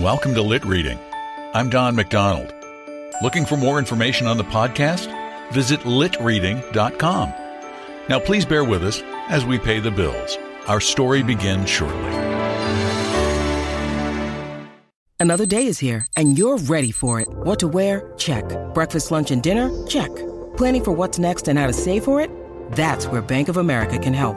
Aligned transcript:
Welcome 0.00 0.34
to 0.34 0.42
Lit 0.42 0.62
Reading. 0.66 0.98
I'm 1.54 1.70
Don 1.70 1.96
McDonald. 1.96 2.52
Looking 3.22 3.46
for 3.46 3.56
more 3.56 3.78
information 3.78 4.26
on 4.26 4.36
the 4.36 4.44
podcast? 4.44 5.10
Visit 5.52 5.80
litreading.com. 5.80 7.32
Now, 8.06 8.20
please 8.20 8.44
bear 8.44 8.62
with 8.62 8.84
us 8.84 9.00
as 9.30 9.46
we 9.46 9.58
pay 9.58 9.80
the 9.80 9.90
bills. 9.90 10.36
Our 10.66 10.82
story 10.82 11.22
begins 11.22 11.70
shortly. 11.70 11.98
Another 15.18 15.46
day 15.46 15.66
is 15.66 15.78
here, 15.78 16.06
and 16.14 16.36
you're 16.36 16.58
ready 16.58 16.90
for 16.90 17.22
it. 17.22 17.28
What 17.30 17.58
to 17.60 17.68
wear? 17.68 18.12
Check. 18.18 18.44
Breakfast, 18.74 19.10
lunch, 19.10 19.30
and 19.30 19.42
dinner? 19.42 19.70
Check. 19.86 20.14
Planning 20.58 20.84
for 20.84 20.92
what's 20.92 21.18
next 21.18 21.48
and 21.48 21.58
how 21.58 21.68
to 21.68 21.72
save 21.72 22.04
for 22.04 22.20
it? 22.20 22.30
That's 22.72 23.06
where 23.06 23.22
Bank 23.22 23.48
of 23.48 23.56
America 23.56 23.98
can 23.98 24.12
help. 24.12 24.36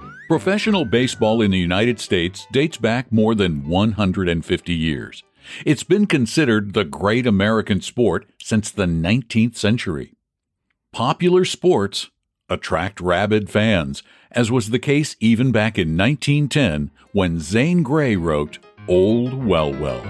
Professional 0.31 0.85
baseball 0.85 1.41
in 1.41 1.51
the 1.51 1.57
United 1.57 1.99
States 1.99 2.47
dates 2.53 2.77
back 2.77 3.11
more 3.11 3.35
than 3.35 3.67
150 3.67 4.73
years. 4.73 5.23
It's 5.65 5.83
been 5.83 6.05
considered 6.07 6.73
the 6.73 6.85
great 6.85 7.27
American 7.27 7.81
sport 7.81 8.25
since 8.41 8.71
the 8.71 8.85
19th 8.85 9.57
century. 9.57 10.13
Popular 10.93 11.43
sports 11.43 12.11
attract 12.47 13.01
rabid 13.01 13.49
fans, 13.49 14.03
as 14.31 14.49
was 14.49 14.69
the 14.69 14.79
case 14.79 15.17
even 15.19 15.51
back 15.51 15.77
in 15.77 15.97
1910 15.97 16.91
when 17.11 17.41
Zane 17.41 17.83
Grey 17.83 18.15
wrote 18.15 18.57
Old 18.87 19.33
Well 19.33 19.73
Well. 19.73 20.01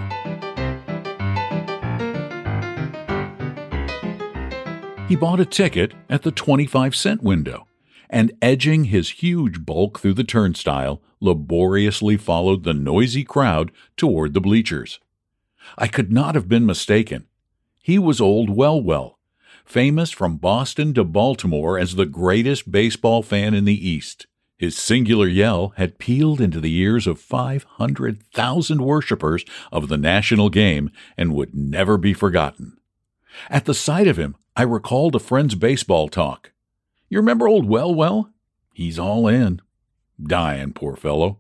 He 5.08 5.16
bought 5.16 5.40
a 5.40 5.46
ticket 5.46 5.96
at 6.12 6.22
the 6.22 6.32
25 6.32 6.96
cent 6.96 7.24
window 7.24 7.66
and 8.12 8.32
edging 8.42 8.86
his 8.86 9.10
huge 9.10 9.66
bulk 9.66 10.00
through 10.00 10.14
the 10.14 10.24
turnstile, 10.24 11.02
laboriously 11.20 12.18
followed 12.18 12.64
the 12.64 12.74
noisy 12.74 13.24
crowd 13.24 13.72
toward 13.96 14.34
the 14.34 14.42
bleachers. 14.42 15.00
I 15.78 15.88
could 15.88 16.12
not 16.12 16.36
have 16.36 16.50
been 16.50 16.66
mistaken. 16.66 17.28
He 17.82 17.98
was 17.98 18.22
old 18.22 18.50
Wellwell, 18.50 19.16
famous 19.66 20.12
from 20.12 20.38
Boston 20.38 20.94
to 20.96 21.04
Baltimore 21.04 21.80
as 21.80 21.96
the 21.96 22.06
greatest 22.06 22.72
baseball 22.72 23.24
fan 23.24 23.54
in 23.54 23.66
the 23.66 23.90
East. 23.90 24.28
His 24.58 24.78
singular 24.78 25.28
yell 25.28 25.74
had 25.78 25.98
pealed 25.98 26.40
into 26.40 26.60
the 26.60 26.76
ears 26.76 27.08
of 27.08 27.20
500,000 27.20 28.82
worshippers 28.84 29.44
of 29.72 29.88
the 29.88 29.98
national 29.98 30.50
game 30.50 30.92
and 31.18 31.34
would 31.34 31.56
never 31.56 31.98
be 31.98 32.14
forgotten. 32.14 32.78
At 33.50 33.66
the 33.66 33.74
sight 33.74 34.08
of 34.08 34.18
him, 34.18 34.36
I 34.56 34.64
recalled 34.64 35.16
a 35.16 35.20
friend's 35.20 35.56
baseball 35.56 36.10
talk. 36.10 36.51
You 37.12 37.18
remember 37.18 37.46
old 37.46 37.68
Well 37.68 37.94
Well? 37.94 38.32
He's 38.74 38.98
all 38.98 39.28
in. 39.28 39.62
Dying, 40.24 40.72
poor 40.72 40.96
fellow. 40.96 41.40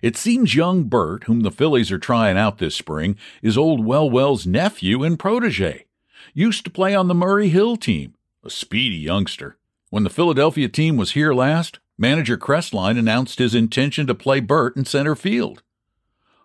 It 0.00 0.16
seems 0.16 0.54
young 0.54 0.84
Bert, 0.84 1.24
whom 1.24 1.40
the 1.40 1.50
Phillies 1.50 1.92
are 1.92 1.98
trying 1.98 2.38
out 2.38 2.56
this 2.56 2.74
spring, 2.74 3.18
is 3.42 3.58
old 3.58 3.84
Well 3.84 4.08
Well's 4.08 4.46
nephew 4.46 5.04
and 5.04 5.18
protege. 5.18 5.84
Used 6.32 6.64
to 6.64 6.70
play 6.70 6.94
on 6.94 7.08
the 7.08 7.14
Murray 7.14 7.50
Hill 7.50 7.76
team, 7.76 8.14
a 8.42 8.48
speedy 8.48 8.96
youngster. 8.96 9.58
When 9.90 10.02
the 10.02 10.08
Philadelphia 10.08 10.70
team 10.70 10.96
was 10.96 11.10
here 11.10 11.34
last, 11.34 11.78
manager 11.98 12.38
Crestline 12.38 12.98
announced 12.98 13.38
his 13.38 13.54
intention 13.54 14.06
to 14.06 14.14
play 14.14 14.40
Bert 14.40 14.78
in 14.78 14.86
center 14.86 15.14
field. 15.14 15.62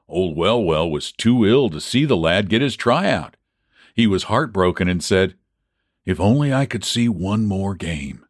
Old 0.09 0.35
Well 0.35 0.61
Well 0.61 0.91
was 0.91 1.13
too 1.13 1.45
ill 1.45 1.69
to 1.69 1.79
see 1.79 2.03
the 2.03 2.17
lad 2.17 2.50
get 2.50 2.61
his 2.61 2.75
tryout. 2.75 3.38
He 3.95 4.07
was 4.07 4.23
heartbroken 4.23 4.89
and 4.89 5.01
said, 5.01 5.35
If 6.06 6.19
only 6.19 6.53
I 6.53 6.66
could 6.66 6.83
see 6.83 7.07
one 7.07 7.45
more 7.45 7.73
game. 7.73 8.25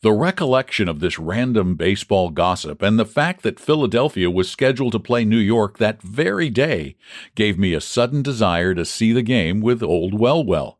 The 0.00 0.12
recollection 0.12 0.88
of 0.88 1.00
this 1.00 1.18
random 1.18 1.74
baseball 1.74 2.30
gossip 2.30 2.82
and 2.82 3.00
the 3.00 3.04
fact 3.04 3.42
that 3.42 3.58
Philadelphia 3.58 4.30
was 4.30 4.48
scheduled 4.48 4.92
to 4.92 5.00
play 5.00 5.24
New 5.24 5.38
York 5.38 5.78
that 5.78 6.00
very 6.00 6.50
day 6.50 6.94
gave 7.34 7.58
me 7.58 7.74
a 7.74 7.80
sudden 7.80 8.22
desire 8.22 8.76
to 8.76 8.84
see 8.84 9.12
the 9.12 9.22
game 9.22 9.60
with 9.60 9.82
old 9.82 10.16
Well 10.16 10.44
Well. 10.44 10.78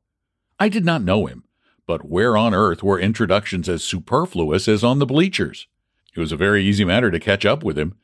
I 0.61 0.69
did 0.69 0.85
not 0.85 1.03
know 1.03 1.27
him, 1.27 1.43
but 1.85 2.09
where 2.09 2.37
on 2.37 2.55
earth 2.55 2.85
were 2.85 3.01
introductions 3.01 3.69
as 3.69 3.83
superfluous 3.83 4.69
as 4.69 4.85
on 4.85 5.01
the 5.01 5.07
bleachers? 5.07 5.67
It 6.15 6.21
was 6.21 6.31
a 6.31 6.37
very 6.37 6.65
easy 6.65 6.85
matter 6.85 7.11
to 7.11 7.19
catch 7.19 7.45
up 7.45 7.65
with 7.65 7.77
him. 7.77 7.97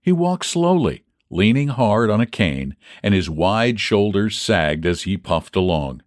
He 0.00 0.12
walked 0.12 0.44
slowly, 0.44 1.02
leaning 1.30 1.68
hard 1.68 2.10
on 2.10 2.20
a 2.20 2.26
cane, 2.26 2.76
and 3.02 3.12
his 3.12 3.28
wide 3.28 3.80
shoulders 3.80 4.38
sagged 4.38 4.86
as 4.86 5.02
he 5.02 5.16
puffed 5.16 5.56
along. 5.56 6.02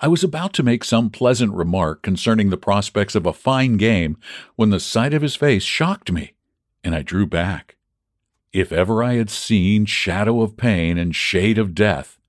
I 0.00 0.06
was 0.06 0.22
about 0.22 0.52
to 0.54 0.62
make 0.62 0.84
some 0.84 1.10
pleasant 1.10 1.52
remark 1.54 2.02
concerning 2.02 2.50
the 2.50 2.56
prospects 2.56 3.16
of 3.16 3.26
a 3.26 3.32
fine 3.32 3.76
game 3.78 4.16
when 4.54 4.70
the 4.70 4.78
sight 4.78 5.12
of 5.12 5.22
his 5.22 5.34
face 5.34 5.64
shocked 5.64 6.12
me, 6.12 6.34
and 6.84 6.94
I 6.94 7.02
drew 7.02 7.26
back. 7.26 7.76
If 8.52 8.70
ever 8.70 9.02
I 9.02 9.14
had 9.14 9.28
seen 9.28 9.86
shadow 9.86 10.40
of 10.40 10.56
pain 10.56 10.98
and 10.98 11.16
shade 11.16 11.58
of 11.58 11.74
death, 11.74 12.20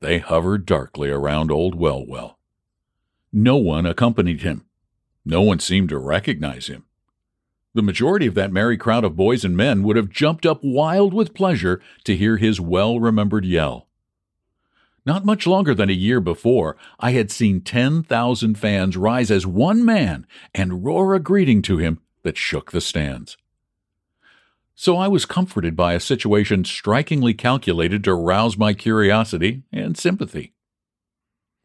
they 0.00 0.20
hovered 0.20 0.64
darkly 0.64 1.10
around 1.10 1.50
old 1.50 1.74
Well 1.74 2.04
Well. 2.06 2.38
No 3.30 3.56
one 3.58 3.84
accompanied 3.84 4.40
him. 4.40 4.64
No 5.22 5.42
one 5.42 5.58
seemed 5.58 5.90
to 5.90 5.98
recognize 5.98 6.68
him. 6.68 6.86
The 7.74 7.82
majority 7.82 8.26
of 8.26 8.34
that 8.36 8.52
merry 8.52 8.78
crowd 8.78 9.04
of 9.04 9.16
boys 9.16 9.44
and 9.44 9.54
men 9.54 9.82
would 9.82 9.96
have 9.96 10.08
jumped 10.08 10.46
up 10.46 10.60
wild 10.62 11.12
with 11.12 11.34
pleasure 11.34 11.82
to 12.04 12.16
hear 12.16 12.38
his 12.38 12.58
well 12.58 12.98
remembered 12.98 13.44
yell. 13.44 13.87
Not 15.08 15.24
much 15.24 15.46
longer 15.46 15.74
than 15.74 15.88
a 15.88 15.94
year 15.94 16.20
before, 16.20 16.76
I 17.00 17.12
had 17.12 17.30
seen 17.30 17.62
10,000 17.62 18.58
fans 18.58 18.94
rise 18.94 19.30
as 19.30 19.46
one 19.46 19.82
man 19.82 20.26
and 20.54 20.84
roar 20.84 21.14
a 21.14 21.18
greeting 21.18 21.62
to 21.62 21.78
him 21.78 22.00
that 22.24 22.36
shook 22.36 22.72
the 22.72 22.82
stands. 22.82 23.38
So 24.74 24.98
I 24.98 25.08
was 25.08 25.24
comforted 25.24 25.74
by 25.74 25.94
a 25.94 25.98
situation 25.98 26.66
strikingly 26.66 27.32
calculated 27.32 28.04
to 28.04 28.12
rouse 28.12 28.58
my 28.58 28.74
curiosity 28.74 29.62
and 29.72 29.96
sympathy. 29.96 30.52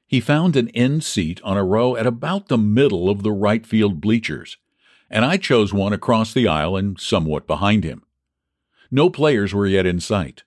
He 0.08 0.22
found 0.22 0.56
an 0.56 0.70
end 0.70 1.04
seat 1.04 1.42
on 1.44 1.58
a 1.58 1.66
row 1.66 1.98
at 1.98 2.08
about 2.08 2.48
the 2.48 2.58
middle 2.58 3.10
of 3.10 3.24
the 3.24 3.34
right 3.34 3.66
field 3.66 4.00
bleachers, 4.00 4.56
and 5.10 5.26
I 5.26 5.36
chose 5.36 5.74
one 5.74 5.92
across 5.92 6.34
the 6.34 6.48
aisle 6.48 6.78
and 6.78 6.98
somewhat 6.98 7.46
behind 7.46 7.84
him. 7.84 8.04
No 8.90 9.10
players 9.10 9.54
were 9.54 9.68
yet 9.68 9.86
in 9.86 10.00
sight. 10.00 10.44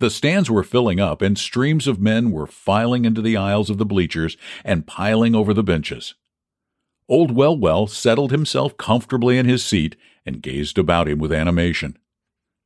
The 0.00 0.10
stands 0.10 0.50
were 0.50 0.62
filling 0.62 0.98
up, 0.98 1.20
and 1.20 1.36
streams 1.38 1.86
of 1.86 2.00
men 2.00 2.30
were 2.30 2.46
filing 2.46 3.04
into 3.04 3.20
the 3.20 3.36
aisles 3.36 3.68
of 3.68 3.76
the 3.76 3.84
bleachers 3.84 4.38
and 4.64 4.86
piling 4.86 5.34
over 5.34 5.52
the 5.52 5.62
benches. 5.62 6.14
Old 7.06 7.32
Well 7.32 7.56
Well 7.56 7.86
settled 7.86 8.30
himself 8.30 8.78
comfortably 8.78 9.36
in 9.36 9.44
his 9.44 9.62
seat 9.62 9.96
and 10.24 10.42
gazed 10.42 10.78
about 10.78 11.06
him 11.06 11.18
with 11.18 11.32
animation. 11.32 11.98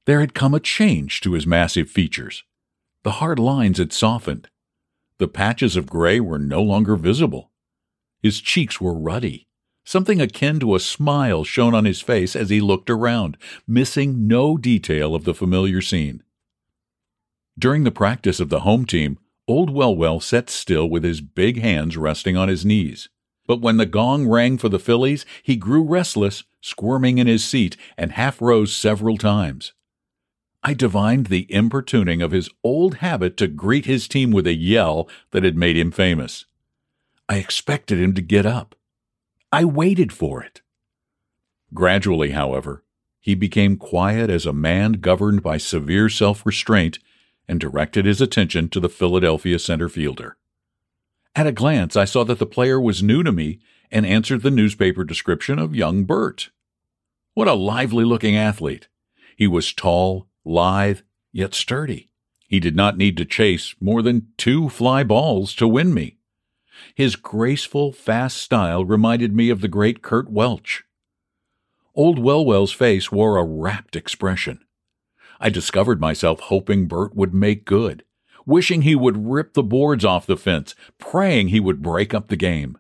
There 0.07 0.21
had 0.21 0.35
come 0.35 0.55
a 0.55 0.61
change 0.61 1.21
to 1.23 1.33
his 1.33 1.47
massive 1.47 1.91
features. 1.91 2.45
The 3.03 3.13
hard 3.13 3.41
lines 3.41 3.79
had 3.79 3.93
softened. 3.93 4.49
The 5.19 5.29
patches 5.29 5.77
of 5.77 5.87
gray 5.87 6.21
were 6.21 6.39
no 6.39 6.63
longer 6.63 6.95
visible. 6.95 7.51
His 8.23 8.41
cheeks 8.41 8.81
were 8.81 8.95
ruddy. 8.95 9.49
Something 9.85 10.21
akin 10.21 10.61
to 10.61 10.75
a 10.75 10.81
smile 10.81 11.43
shone 11.43 11.75
on 11.75 11.85
his 11.85 12.01
face 12.01 12.37
as 12.37 12.51
he 12.51 12.61
looked 12.61 12.91
around, 12.91 13.37
missing 13.67 14.29
no 14.29 14.57
detail 14.57 15.15
of 15.15 15.25
the 15.25 15.35
familiar 15.35 15.81
scene. 15.81 16.24
During 17.59 17.85
the 17.85 17.91
practice 17.91 18.41
of 18.41 18.49
the 18.49 18.61
home 18.61 18.85
team, 18.85 19.19
Old 19.47 19.71
Well 19.71 19.95
Well 19.95 20.21
sat 20.21 20.51
still 20.51 20.89
with 20.89 21.05
his 21.05 21.21
big 21.21 21.61
hands 21.61 21.97
resting 21.97 22.37
on 22.37 22.49
his 22.49 22.65
knees. 22.65 23.09
But 23.47 23.61
when 23.61 23.77
the 23.77 23.87
gong 23.87 24.27
rang 24.27 24.59
for 24.59 24.69
the 24.69 24.79
Phillies, 24.79 25.27
he 25.43 25.57
grew 25.57 25.83
restless, 25.83 26.45
squirming 26.61 27.19
in 27.19 27.27
his 27.27 27.45
seat, 27.45 27.77
and 27.97 28.13
half 28.13 28.41
rose 28.41 28.75
several 28.75 29.19
times. 29.19 29.73
I 30.63 30.73
divined 30.73 31.27
the 31.27 31.47
importuning 31.53 32.23
of 32.23 32.33
his 32.33 32.49
old 32.65 32.97
habit 32.97 33.37
to 33.37 33.47
greet 33.47 33.85
his 33.85 34.09
team 34.09 34.31
with 34.31 34.47
a 34.47 34.55
yell 34.55 35.09
that 35.31 35.45
had 35.45 35.57
made 35.57 35.77
him 35.77 35.91
famous. 35.91 36.47
I 37.29 37.37
expected 37.37 38.01
him 38.01 38.15
to 38.15 38.23
get 38.23 38.47
up. 38.47 38.75
I 39.53 39.67
waited 39.67 40.11
for 40.11 40.43
it. 40.43 40.63
Gradually, 41.75 42.31
however, 42.31 42.83
he 43.21 43.35
became 43.35 43.77
quiet 43.77 44.31
as 44.31 44.47
a 44.47 44.53
man 44.55 44.93
governed 44.95 45.43
by 45.43 45.59
severe 45.59 46.09
self 46.09 46.47
restraint 46.47 46.99
and 47.49 47.61
directed 47.61 48.07
his 48.07 48.21
attention 48.21 48.69
to 48.71 48.81
the 48.81 48.89
Philadelphia 48.89 49.59
center 49.59 49.89
fielder. 49.89 50.37
At 51.37 51.47
a 51.47 51.53
glance, 51.53 51.97
I 51.97 52.05
saw 52.05 52.25
that 52.25 52.39
the 52.39 52.47
player 52.47 52.81
was 52.81 53.03
new 53.03 53.23
to 53.23 53.33
me 53.33 53.59
and 53.91 54.07
answered 54.07 54.43
the 54.43 54.51
newspaper 54.51 55.05
description 55.05 55.59
of 55.59 55.75
young 55.75 56.05
Bert. 56.05 56.51
What 57.35 57.49
a 57.49 57.55
lively 57.55 58.05
looking 58.05 58.37
athlete! 58.37 58.89
He 59.37 59.47
was 59.47 59.73
tall, 59.73 60.29
lithe, 60.45 61.01
yet 61.33 61.55
sturdy. 61.55 62.11
He 62.47 62.61
did 62.61 62.77
not 62.77 62.97
need 62.97 63.17
to 63.17 63.25
chase 63.25 63.75
more 63.81 64.03
than 64.03 64.29
two 64.37 64.69
fly 64.69 65.03
balls 65.03 65.55
to 65.57 65.67
win 65.67 65.93
me. 65.93 66.19
His 66.95 67.17
graceful, 67.17 67.93
fast 67.93 68.37
style 68.37 68.85
reminded 68.85 69.35
me 69.35 69.51
of 69.51 69.61
the 69.61 69.69
great 69.69 70.03
Curt 70.03 70.31
Welch. 70.31 70.85
Old 71.95 72.19
Wellwell's 72.19 72.73
face 72.73 73.11
wore 73.11 73.37
a 73.37 73.45
rapt 73.45 73.97
expression. 73.97 74.65
I 75.41 75.51
discovered 75.51 76.01
myself 76.01 76.41
hoping 76.41 76.87
Bert 76.87 77.15
would 77.15 77.35
make 77.35 77.65
good, 77.65 78.05
wishing 78.47 78.83
he 78.83 78.95
would 78.95 79.27
rip 79.27 79.55
the 79.55 79.63
boards 79.63 80.05
off 80.05 80.27
the 80.27 80.37
fence, 80.37 80.75
praying 80.99 81.49
he 81.49 81.61
would 81.61 81.83
break 81.83 82.15
up 82.15 82.29
the 82.29 82.37
game. 82.37 82.79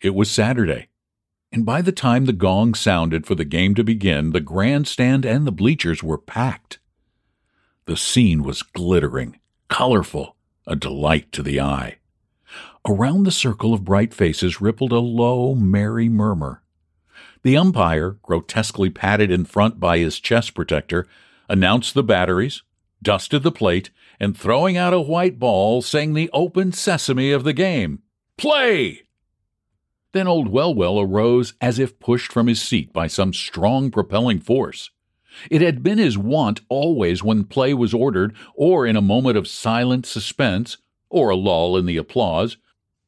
It 0.00 0.14
was 0.14 0.30
Saturday, 0.30 0.88
and 1.52 1.64
by 1.64 1.82
the 1.82 1.92
time 1.92 2.26
the 2.26 2.32
gong 2.32 2.74
sounded 2.74 3.26
for 3.26 3.34
the 3.34 3.44
game 3.44 3.74
to 3.76 3.84
begin, 3.84 4.32
the 4.32 4.40
grandstand 4.40 5.24
and 5.24 5.46
the 5.46 5.52
bleachers 5.52 6.02
were 6.02 6.18
packed. 6.18 6.78
The 7.86 7.96
scene 7.96 8.42
was 8.42 8.62
glittering, 8.62 9.38
colorful, 9.68 10.36
a 10.66 10.76
delight 10.76 11.32
to 11.32 11.42
the 11.42 11.60
eye. 11.60 11.98
Around 12.86 13.24
the 13.24 13.30
circle 13.30 13.72
of 13.72 13.84
bright 13.84 14.12
faces 14.12 14.60
rippled 14.60 14.92
a 14.92 14.98
low, 14.98 15.54
merry 15.54 16.08
murmur. 16.08 16.62
The 17.42 17.56
umpire, 17.56 18.16
grotesquely 18.22 18.90
padded 18.90 19.30
in 19.30 19.44
front 19.44 19.78
by 19.78 19.98
his 19.98 20.20
chest 20.20 20.54
protector, 20.54 21.06
announced 21.48 21.94
the 21.94 22.02
batteries, 22.02 22.62
dusted 23.02 23.42
the 23.42 23.52
plate, 23.52 23.90
and 24.18 24.36
throwing 24.36 24.76
out 24.76 24.94
a 24.94 25.00
white 25.00 25.38
ball, 25.38 25.82
sang 25.82 26.14
the 26.14 26.30
open 26.32 26.72
sesame 26.72 27.32
of 27.32 27.44
the 27.44 27.52
game. 27.52 28.02
Play! 28.36 29.02
Then 30.12 30.26
old 30.26 30.48
Wellwell 30.48 30.98
arose 30.98 31.54
as 31.60 31.78
if 31.78 32.00
pushed 32.00 32.32
from 32.32 32.46
his 32.46 32.60
seat 32.60 32.92
by 32.92 33.06
some 33.06 33.32
strong 33.34 33.90
propelling 33.90 34.40
force. 34.40 34.90
It 35.50 35.60
had 35.60 35.82
been 35.82 35.98
his 35.98 36.16
wont 36.16 36.62
always 36.68 37.22
when 37.22 37.44
play 37.44 37.74
was 37.74 37.92
ordered, 37.92 38.34
or 38.54 38.86
in 38.86 38.96
a 38.96 39.02
moment 39.02 39.36
of 39.36 39.46
silent 39.46 40.06
suspense, 40.06 40.78
or 41.10 41.28
a 41.28 41.36
lull 41.36 41.76
in 41.76 41.84
the 41.84 41.98
applause, 41.98 42.56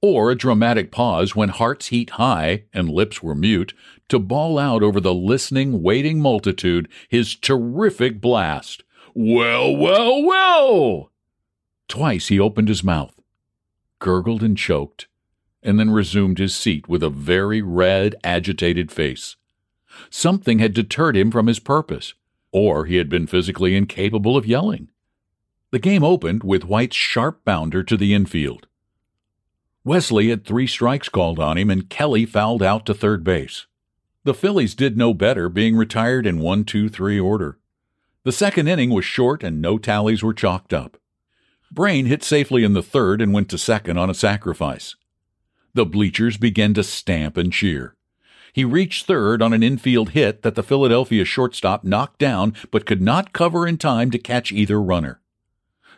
or 0.02 0.30
a 0.30 0.36
dramatic 0.36 0.92
pause 0.92 1.34
when 1.34 1.48
hearts 1.48 1.86
heat 1.86 2.10
high 2.10 2.64
and 2.72 2.90
lips 2.90 3.22
were 3.22 3.34
mute, 3.34 3.72
to 4.08 4.18
bawl 4.18 4.58
out 4.58 4.82
over 4.82 5.00
the 5.00 5.14
listening, 5.14 5.82
waiting 5.82 6.20
multitude 6.20 6.88
his 7.08 7.34
terrific 7.34 8.20
blast. 8.20 8.84
Well, 9.14 9.76
well, 9.76 10.22
well! 10.22 11.10
Twice 11.88 12.28
he 12.28 12.38
opened 12.38 12.68
his 12.68 12.84
mouth, 12.84 13.18
gurgled 13.98 14.42
and 14.42 14.56
choked, 14.56 15.08
and 15.62 15.78
then 15.78 15.90
resumed 15.90 16.38
his 16.38 16.54
seat 16.54 16.88
with 16.88 17.02
a 17.02 17.10
very 17.10 17.62
red, 17.62 18.14
agitated 18.22 18.92
face. 18.92 19.36
Something 20.10 20.58
had 20.58 20.74
deterred 20.74 21.16
him 21.16 21.30
from 21.30 21.46
his 21.46 21.58
purpose, 21.58 22.14
or 22.52 22.86
he 22.86 22.96
had 22.96 23.08
been 23.08 23.26
physically 23.26 23.74
incapable 23.74 24.36
of 24.36 24.46
yelling. 24.46 24.88
The 25.70 25.78
game 25.78 26.04
opened 26.04 26.44
with 26.44 26.64
White's 26.64 26.96
sharp 26.96 27.44
bounder 27.44 27.82
to 27.82 27.96
the 27.96 28.14
infield. 28.14 28.66
Wesley 29.84 30.28
had 30.28 30.44
three 30.44 30.66
strikes 30.66 31.08
called 31.08 31.38
on 31.38 31.56
him, 31.56 31.70
and 31.70 31.88
Kelly 31.88 32.26
fouled 32.26 32.62
out 32.62 32.86
to 32.86 32.94
third 32.94 33.24
base. 33.24 33.66
The 34.28 34.34
Phillies 34.34 34.74
did 34.74 34.98
no 34.98 35.14
better, 35.14 35.48
being 35.48 35.74
retired 35.74 36.26
in 36.26 36.40
1 36.40 36.64
2 36.64 36.90
3 36.90 37.18
order. 37.18 37.58
The 38.24 38.30
second 38.30 38.68
inning 38.68 38.90
was 38.90 39.06
short 39.06 39.42
and 39.42 39.62
no 39.62 39.78
tallies 39.78 40.22
were 40.22 40.34
chalked 40.34 40.74
up. 40.74 40.98
Brain 41.72 42.04
hit 42.04 42.22
safely 42.22 42.62
in 42.62 42.74
the 42.74 42.82
third 42.82 43.22
and 43.22 43.32
went 43.32 43.48
to 43.48 43.56
second 43.56 43.96
on 43.96 44.10
a 44.10 44.14
sacrifice. 44.14 44.96
The 45.72 45.86
bleachers 45.86 46.36
began 46.36 46.74
to 46.74 46.82
stamp 46.84 47.38
and 47.38 47.50
cheer. 47.50 47.96
He 48.52 48.66
reached 48.66 49.06
third 49.06 49.40
on 49.40 49.54
an 49.54 49.62
infield 49.62 50.10
hit 50.10 50.42
that 50.42 50.56
the 50.56 50.62
Philadelphia 50.62 51.24
shortstop 51.24 51.82
knocked 51.82 52.18
down 52.18 52.52
but 52.70 52.84
could 52.84 53.00
not 53.00 53.32
cover 53.32 53.66
in 53.66 53.78
time 53.78 54.10
to 54.10 54.18
catch 54.18 54.52
either 54.52 54.78
runner. 54.78 55.22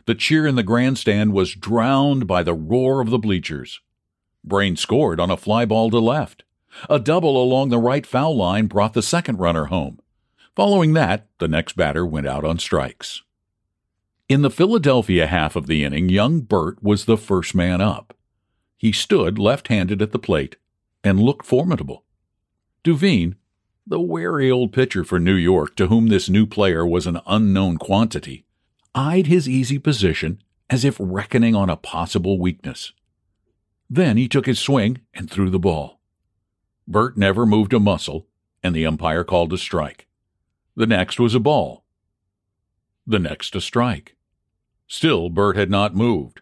The 0.06 0.14
cheer 0.14 0.46
in 0.46 0.54
the 0.54 0.62
grandstand 0.62 1.32
was 1.32 1.56
drowned 1.56 2.28
by 2.28 2.44
the 2.44 2.54
roar 2.54 3.00
of 3.00 3.10
the 3.10 3.18
bleachers. 3.18 3.80
Brain 4.44 4.76
scored 4.76 5.18
on 5.18 5.32
a 5.32 5.36
fly 5.36 5.64
ball 5.64 5.90
to 5.90 5.98
left. 5.98 6.44
A 6.88 6.98
double 6.98 7.42
along 7.42 7.68
the 7.68 7.78
right 7.78 8.06
foul 8.06 8.36
line 8.36 8.66
brought 8.66 8.92
the 8.94 9.02
second 9.02 9.38
runner 9.38 9.66
home. 9.66 10.00
Following 10.56 10.92
that, 10.94 11.28
the 11.38 11.48
next 11.48 11.76
batter 11.76 12.04
went 12.04 12.26
out 12.26 12.44
on 12.44 12.58
strikes. 12.58 13.22
In 14.28 14.42
the 14.42 14.50
Philadelphia 14.50 15.26
half 15.26 15.56
of 15.56 15.66
the 15.66 15.84
inning, 15.84 16.08
young 16.08 16.40
Bert 16.40 16.82
was 16.82 17.04
the 17.04 17.16
first 17.16 17.54
man 17.54 17.80
up. 17.80 18.16
He 18.76 18.92
stood 18.92 19.38
left 19.38 19.68
handed 19.68 20.00
at 20.00 20.12
the 20.12 20.18
plate 20.18 20.56
and 21.02 21.20
looked 21.20 21.46
formidable. 21.46 22.04
Duveen, 22.84 23.34
the 23.86 24.00
wary 24.00 24.50
old 24.50 24.72
pitcher 24.72 25.04
for 25.04 25.18
New 25.18 25.34
York 25.34 25.74
to 25.76 25.88
whom 25.88 26.06
this 26.06 26.28
new 26.28 26.46
player 26.46 26.86
was 26.86 27.06
an 27.06 27.20
unknown 27.26 27.76
quantity, 27.76 28.44
eyed 28.94 29.26
his 29.26 29.48
easy 29.48 29.78
position 29.78 30.40
as 30.70 30.84
if 30.84 30.96
reckoning 31.00 31.54
on 31.54 31.68
a 31.68 31.76
possible 31.76 32.38
weakness. 32.38 32.92
Then 33.88 34.16
he 34.16 34.28
took 34.28 34.46
his 34.46 34.60
swing 34.60 35.00
and 35.12 35.28
threw 35.28 35.50
the 35.50 35.58
ball. 35.58 35.99
Bert 36.90 37.16
never 37.16 37.46
moved 37.46 37.72
a 37.72 37.78
muscle, 37.78 38.26
and 38.64 38.74
the 38.74 38.84
umpire 38.84 39.22
called 39.22 39.52
a 39.52 39.58
strike. 39.58 40.08
The 40.74 40.88
next 40.88 41.20
was 41.20 41.36
a 41.36 41.40
ball. 41.40 41.84
The 43.06 43.20
next 43.20 43.54
a 43.54 43.60
strike. 43.60 44.16
Still, 44.88 45.28
Bert 45.28 45.56
had 45.56 45.70
not 45.70 45.94
moved. 45.94 46.40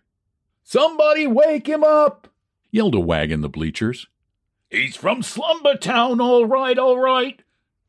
Somebody 0.65 1.27
wake 1.27 1.69
him 1.69 1.85
up! 1.85 2.29
yelled 2.71 2.95
a 2.95 3.01
wag 3.01 3.31
in 3.31 3.43
the 3.43 3.51
bleachers. 3.51 4.07
He's 4.71 4.97
from 4.97 5.23
Slumber 5.23 5.77
Town, 5.77 6.19
all 6.19 6.47
right, 6.47 6.79
all 6.79 6.99
right, 6.99 7.43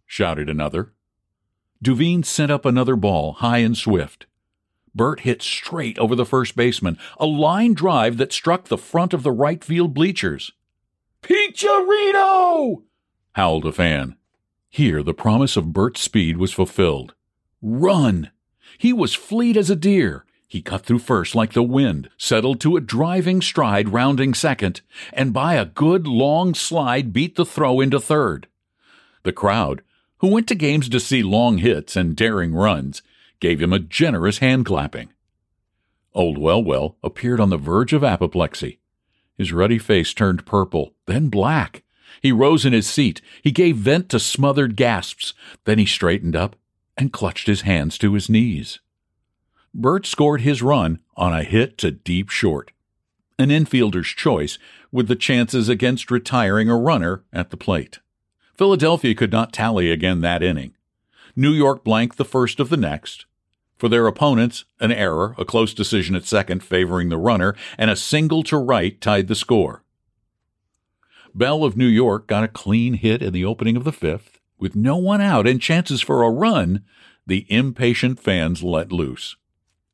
shouted 0.06 0.50
another. 0.50 0.92
Duveen 1.82 2.26
sent 2.26 2.52
up 2.52 2.66
another 2.66 2.98
ball, 2.98 3.34
high 3.34 3.60
and 3.60 3.78
swift. 3.78 4.26
Bert 4.94 5.22
hit 5.22 5.42
straight 5.42 5.98
over 5.98 6.14
the 6.14 6.26
first 6.26 6.58
baseman, 6.58 6.98
a 7.18 7.26
line 7.26 7.74
drive 7.74 8.18
that 8.18 8.34
struck 8.34 8.66
the 8.66 8.78
front 8.78 9.14
of 9.14 9.24
the 9.24 9.32
right 9.32 9.64
field 9.64 9.94
bleachers. 9.94 10.52
Peacherino! 11.22 12.84
howled 13.34 13.66
a 13.66 13.72
fan. 13.72 14.16
Here 14.70 15.02
the 15.04 15.14
promise 15.14 15.58
of 15.58 15.74
Bert's 15.74 16.02
speed 16.02 16.38
was 16.38 16.54
fulfilled. 16.54 17.16
Run! 17.62 18.32
He 18.78 18.94
was 18.94 19.14
fleet 19.16 19.58
as 19.58 19.70
a 19.70 19.76
deer. 19.76 20.26
He 20.48 20.62
cut 20.62 20.86
through 20.86 21.00
first 21.00 21.36
like 21.36 21.54
the 21.54 21.64
wind, 21.64 22.10
settled 22.18 22.60
to 22.62 22.76
a 22.76 22.82
driving 22.82 23.42
stride 23.42 23.90
rounding 23.90 24.34
second, 24.34 24.82
and 25.14 25.32
by 25.32 25.54
a 25.54 25.66
good 25.66 26.08
long 26.08 26.56
slide 26.56 27.14
beat 27.14 27.36
the 27.36 27.46
throw 27.46 27.80
into 27.80 28.00
third. 28.00 28.48
The 29.24 29.32
crowd, 29.32 29.84
who 30.18 30.28
went 30.28 30.48
to 30.48 30.56
games 30.56 30.90
to 30.90 31.00
see 31.00 31.22
long 31.22 31.60
hits 31.60 31.96
and 31.96 32.16
daring 32.16 32.56
runs, 32.56 33.04
gave 33.40 33.62
him 33.62 33.74
a 33.74 33.80
generous 33.80 34.40
hand 34.40 34.66
clapping. 34.66 35.10
Old 36.14 36.38
Wellwell 36.38 36.96
appeared 37.04 37.40
on 37.40 37.50
the 37.50 37.58
verge 37.58 37.94
of 37.94 38.04
apoplexy. 38.04 38.79
His 39.40 39.54
ruddy 39.54 39.80
face 39.80 40.14
turned 40.14 40.46
purple, 40.46 40.94
then 41.06 41.30
black. 41.30 41.84
He 42.22 42.34
rose 42.34 42.66
in 42.66 42.74
his 42.74 42.88
seat. 42.88 43.22
He 43.42 43.52
gave 43.52 43.78
vent 43.78 44.10
to 44.10 44.20
smothered 44.20 44.76
gasps. 44.76 45.34
Then 45.64 45.80
he 45.80 45.86
straightened 45.86 46.36
up 46.36 46.58
and 46.98 47.14
clutched 47.14 47.48
his 47.48 47.62
hands 47.62 47.98
to 48.00 48.14
his 48.14 48.30
knees. 48.30 48.82
Bert 49.74 50.06
scored 50.06 50.42
his 50.42 50.62
run 50.62 51.00
on 51.16 51.32
a 51.32 51.44
hit 51.44 51.78
to 51.78 51.90
deep 51.90 52.30
short, 52.30 52.72
an 53.38 53.48
infielder's 53.50 54.10
choice 54.10 54.60
with 54.92 55.08
the 55.08 55.16
chances 55.16 55.70
against 55.70 56.12
retiring 56.12 56.70
a 56.70 56.76
runner 56.78 57.24
at 57.32 57.50
the 57.50 57.58
plate. 57.58 58.00
Philadelphia 58.58 59.16
could 59.16 59.32
not 59.32 59.54
tally 59.54 59.90
again 59.90 60.20
that 60.20 60.44
inning. 60.44 60.76
New 61.34 61.52
York 61.52 61.86
blanked 61.86 62.18
the 62.18 62.26
first 62.26 62.60
of 62.60 62.68
the 62.68 62.76
next. 62.76 63.26
For 63.80 63.88
their 63.88 64.08
opponents, 64.08 64.66
an 64.82 64.92
error, 64.92 65.34
a 65.38 65.46
close 65.46 65.74
decision 65.74 66.14
at 66.14 66.26
second 66.26 66.64
favoring 66.64 67.08
the 67.08 67.18
runner, 67.18 67.56
and 67.78 67.90
a 67.90 67.96
single 67.96 68.44
to 68.44 68.58
right 68.58 69.00
tied 69.00 69.28
the 69.28 69.36
score. 69.36 69.84
Bell 71.34 71.64
of 71.64 71.78
New 71.78 71.88
York 71.88 72.28
got 72.28 72.44
a 72.44 72.50
clean 72.50 72.96
hit 72.96 73.22
in 73.22 73.32
the 73.32 73.46
opening 73.46 73.78
of 73.78 73.86
the 73.86 73.94
fifth. 73.94 74.42
With 74.58 74.76
no 74.76 74.98
one 74.98 75.22
out 75.22 75.48
and 75.48 75.62
chances 75.62 76.02
for 76.02 76.24
a 76.24 76.30
run, 76.30 76.84
the 77.26 77.46
impatient 77.50 78.20
fans 78.20 78.62
let 78.64 78.92
loose. 78.92 79.38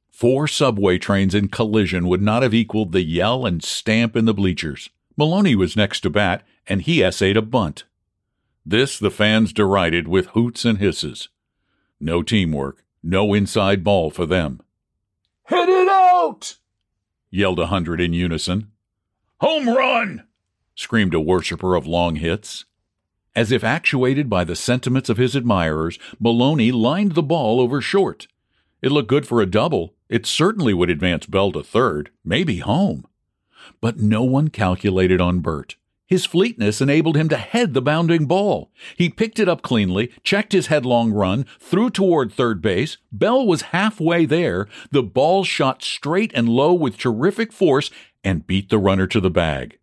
Four 0.09 0.47
subway 0.47 0.97
trains 0.97 1.35
in 1.35 1.49
collision 1.49 2.07
would 2.07 2.23
not 2.23 2.41
have 2.41 2.55
equaled 2.55 2.91
the 2.91 3.03
yell 3.03 3.45
and 3.45 3.63
stamp 3.63 4.15
in 4.15 4.25
the 4.25 4.33
bleachers. 4.33 4.89
Maloney 5.15 5.55
was 5.55 5.75
next 5.75 5.99
to 5.99 6.09
bat, 6.09 6.41
and 6.65 6.81
he 6.81 7.03
essayed 7.03 7.37
a 7.37 7.41
bunt. 7.43 7.83
This 8.65 8.97
the 8.97 9.11
fans 9.11 9.53
derided 9.53 10.07
with 10.07 10.27
hoots 10.27 10.65
and 10.65 10.79
hisses. 10.79 11.29
No 11.99 12.23
teamwork, 12.23 12.84
no 13.05 13.33
inside 13.33 13.83
ball 13.83 14.09
for 14.09 14.25
them. 14.25 14.59
Hit 15.47 15.69
it 15.69 15.87
out! 15.87 16.57
yelled 17.29 17.59
a 17.59 17.67
hundred 17.67 18.01
in 18.01 18.13
unison. 18.13 18.71
Home 19.41 19.69
run! 19.69 20.23
screamed 20.73 21.13
a 21.13 21.19
worshiper 21.19 21.75
of 21.75 21.85
long 21.85 22.15
hits. 22.15 22.65
As 23.35 23.51
if 23.51 23.63
actuated 23.63 24.29
by 24.29 24.43
the 24.43 24.55
sentiments 24.55 25.09
of 25.09 25.17
his 25.17 25.35
admirers, 25.35 25.99
Maloney 26.19 26.71
lined 26.71 27.13
the 27.13 27.23
ball 27.23 27.59
over 27.59 27.81
short. 27.81 28.27
It 28.81 28.91
looked 28.91 29.09
good 29.09 29.27
for 29.27 29.41
a 29.41 29.45
double, 29.45 29.93
it 30.09 30.25
certainly 30.25 30.73
would 30.73 30.89
advance 30.89 31.25
Bell 31.25 31.51
to 31.51 31.63
third, 31.63 32.11
maybe 32.23 32.59
home. 32.59 33.05
But 33.81 33.99
no 33.99 34.23
one 34.23 34.49
calculated 34.49 35.19
on 35.19 35.39
Bert. 35.39 35.75
His 36.07 36.25
fleetness 36.25 36.81
enabled 36.81 37.17
him 37.17 37.29
to 37.29 37.37
head 37.37 37.73
the 37.73 37.81
bounding 37.81 38.27
ball. 38.27 38.71
He 38.95 39.09
picked 39.09 39.39
it 39.39 39.49
up 39.49 39.63
cleanly, 39.63 40.11
checked 40.23 40.53
his 40.53 40.67
headlong 40.67 41.11
run, 41.11 41.45
threw 41.59 41.89
toward 41.89 42.31
third 42.31 42.61
base. 42.61 42.97
Bell 43.11 43.45
was 43.45 43.63
halfway 43.73 44.25
there. 44.25 44.67
The 44.91 45.01
ball 45.01 45.43
shot 45.43 45.81
straight 45.81 46.31
and 46.35 46.47
low 46.47 46.73
with 46.73 46.97
terrific 46.97 47.51
force 47.51 47.89
and 48.23 48.45
beat 48.45 48.69
the 48.69 48.77
runner 48.77 49.07
to 49.07 49.19
the 49.19 49.31
bag. 49.31 49.79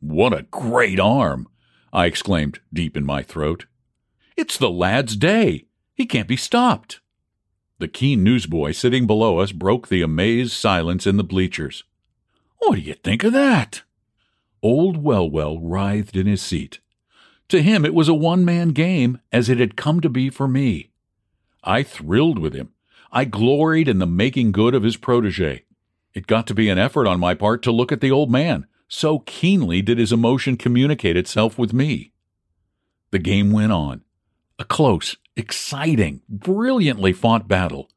What 0.00 0.32
a 0.32 0.46
great 0.50 0.98
arm! 0.98 1.48
I 1.92 2.06
exclaimed 2.06 2.60
deep 2.72 2.96
in 2.96 3.06
my 3.06 3.22
throat. 3.22 3.66
It's 4.36 4.58
the 4.58 4.70
lad's 4.70 5.16
day. 5.16 5.66
He 5.94 6.04
can't 6.04 6.28
be 6.28 6.36
stopped. 6.36 7.00
The 7.78 7.88
keen 7.88 8.24
newsboy 8.24 8.72
sitting 8.72 9.06
below 9.06 9.38
us 9.38 9.52
broke 9.52 9.88
the 9.88 10.02
amazed 10.02 10.52
silence 10.52 11.06
in 11.06 11.16
the 11.16 11.24
bleachers. 11.24 11.84
What 12.58 12.74
do 12.74 12.80
you 12.80 12.94
think 12.94 13.22
of 13.22 13.32
that? 13.32 13.82
Old 14.66 15.04
Wellwell 15.04 15.60
writhed 15.62 16.16
in 16.16 16.26
his 16.26 16.42
seat. 16.42 16.80
To 17.50 17.62
him, 17.62 17.84
it 17.84 17.94
was 17.94 18.08
a 18.08 18.14
one 18.14 18.44
man 18.44 18.70
game, 18.70 19.20
as 19.30 19.48
it 19.48 19.60
had 19.60 19.76
come 19.76 20.00
to 20.00 20.08
be 20.08 20.28
for 20.28 20.48
me. 20.48 20.90
I 21.62 21.84
thrilled 21.84 22.40
with 22.40 22.52
him. 22.52 22.72
I 23.12 23.26
gloried 23.26 23.86
in 23.86 24.00
the 24.00 24.08
making 24.08 24.50
good 24.50 24.74
of 24.74 24.82
his 24.82 24.96
protege. 24.96 25.62
It 26.14 26.26
got 26.26 26.48
to 26.48 26.54
be 26.54 26.68
an 26.68 26.78
effort 26.78 27.06
on 27.06 27.20
my 27.20 27.32
part 27.32 27.62
to 27.62 27.70
look 27.70 27.92
at 27.92 28.00
the 28.00 28.10
old 28.10 28.28
man, 28.28 28.66
so 28.88 29.20
keenly 29.20 29.82
did 29.82 29.98
his 29.98 30.10
emotion 30.10 30.56
communicate 30.56 31.16
itself 31.16 31.56
with 31.56 31.72
me. 31.72 32.10
The 33.12 33.20
game 33.20 33.52
went 33.52 33.70
on. 33.70 34.02
A 34.58 34.64
close, 34.64 35.16
exciting, 35.36 36.22
brilliantly 36.28 37.12
fought 37.12 37.46
battle. 37.46 37.88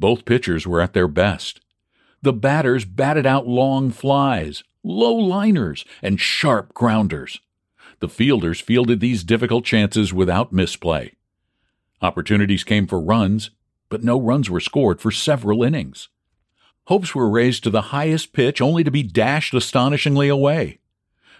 Both 0.00 0.24
pitchers 0.24 0.66
were 0.66 0.80
at 0.80 0.94
their 0.94 1.06
best. 1.06 1.60
The 2.22 2.32
batters 2.32 2.86
batted 2.86 3.26
out 3.26 3.46
long 3.46 3.90
flies, 3.90 4.64
low 4.84 5.14
liners, 5.14 5.84
and 6.02 6.20
sharp 6.20 6.74
grounders. 6.74 7.40
The 8.00 8.08
fielders 8.08 8.60
fielded 8.60 9.00
these 9.00 9.24
difficult 9.24 9.64
chances 9.64 10.12
without 10.12 10.52
misplay. 10.52 11.14
Opportunities 12.00 12.64
came 12.64 12.86
for 12.86 13.00
runs, 13.00 13.50
but 13.88 14.02
no 14.02 14.20
runs 14.20 14.50
were 14.50 14.60
scored 14.60 15.00
for 15.00 15.10
several 15.10 15.62
innings. 15.62 16.08
Hopes 16.86 17.14
were 17.14 17.30
raised 17.30 17.62
to 17.62 17.70
the 17.70 17.92
highest 17.92 18.32
pitch 18.32 18.60
only 18.60 18.82
to 18.82 18.90
be 18.90 19.04
dashed 19.04 19.54
astonishingly 19.54 20.28
away. 20.28 20.80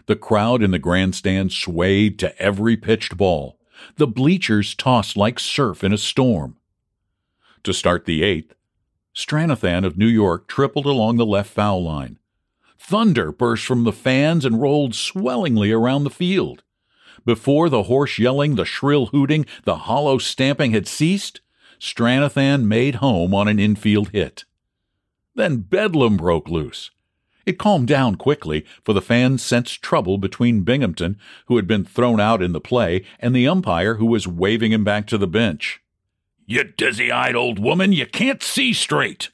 The 0.06 0.16
crowd 0.16 0.62
in 0.62 0.70
the 0.70 0.78
grandstand 0.78 1.52
swayed 1.52 2.18
to 2.20 2.38
every 2.40 2.76
pitched 2.76 3.16
ball. 3.16 3.58
The 3.96 4.06
bleachers 4.06 4.75
tossed 4.75 5.16
like 5.16 5.40
surf 5.40 5.82
in 5.82 5.92
a 5.92 5.99
storm. 5.99 6.58
To 7.64 7.72
start 7.72 8.04
the 8.04 8.22
eighth, 8.22 8.54
Stranathan 9.14 9.84
of 9.84 9.99
New 9.99 10.06
York 10.06 10.46
tripled 10.46 10.87
along 10.87 11.16
the 11.16 11.26
left 11.26 11.50
foul 11.50 11.82
line. 11.82 12.18
Thunder 12.84 13.30
burst 13.30 13.64
from 13.64 13.84
the 13.84 13.92
fans 13.92 14.44
and 14.44 14.60
rolled 14.60 14.94
swellingly 14.96 15.70
around 15.70 16.02
the 16.02 16.10
field. 16.10 16.64
Before 17.24 17.68
the 17.68 17.84
hoarse 17.84 18.18
yelling, 18.18 18.56
the 18.56 18.64
shrill 18.64 19.06
hooting, 19.06 19.46
the 19.62 19.76
hollow 19.76 20.18
stamping 20.18 20.72
had 20.72 20.88
ceased, 20.88 21.40
Stranathan 21.78 22.66
made 22.66 22.96
home 22.96 23.32
on 23.34 23.46
an 23.46 23.60
infield 23.60 24.10
hit. 24.10 24.44
Then 25.36 25.58
bedlam 25.58 26.16
broke 26.16 26.48
loose. 26.48 26.90
It 27.46 27.58
calmed 27.58 27.86
down 27.86 28.16
quickly, 28.16 28.64
for 28.84 28.92
the 28.92 29.00
fans 29.00 29.42
sensed 29.42 29.80
trouble 29.80 30.18
between 30.18 30.64
Binghamton, 30.64 31.18
who 31.46 31.56
had 31.56 31.68
been 31.68 31.84
thrown 31.84 32.20
out 32.20 32.42
in 32.42 32.52
the 32.52 32.60
play, 32.60 33.04
and 33.20 33.34
the 33.34 33.46
umpire, 33.46 33.94
who 33.94 34.06
was 34.06 34.26
waving 34.26 34.72
him 34.72 34.82
back 34.82 35.06
to 35.06 35.18
the 35.18 35.28
bench. 35.28 35.80
You 36.46 36.64
dizzy 36.64 37.12
eyed 37.12 37.36
old 37.36 37.60
woman, 37.60 37.92
you 37.92 38.06
can't 38.06 38.42
see 38.42 38.72
straight, 38.72 39.30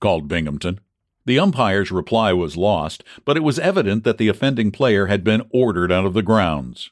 called 0.00 0.26
Binghamton. 0.26 0.80
The 1.28 1.38
umpire's 1.38 1.90
reply 1.90 2.32
was 2.32 2.56
lost, 2.56 3.04
but 3.26 3.36
it 3.36 3.42
was 3.42 3.58
evident 3.58 4.02
that 4.04 4.16
the 4.16 4.28
offending 4.28 4.70
player 4.70 5.08
had 5.08 5.22
been 5.22 5.46
ordered 5.50 5.92
out 5.92 6.06
of 6.06 6.14
the 6.14 6.22
grounds. 6.22 6.90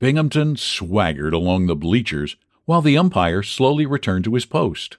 Binghamton 0.00 0.56
swaggered 0.56 1.32
along 1.32 1.68
the 1.68 1.76
bleachers 1.76 2.34
while 2.64 2.82
the 2.82 2.98
umpire 2.98 3.40
slowly 3.40 3.86
returned 3.86 4.24
to 4.24 4.34
his 4.34 4.46
post. 4.46 4.96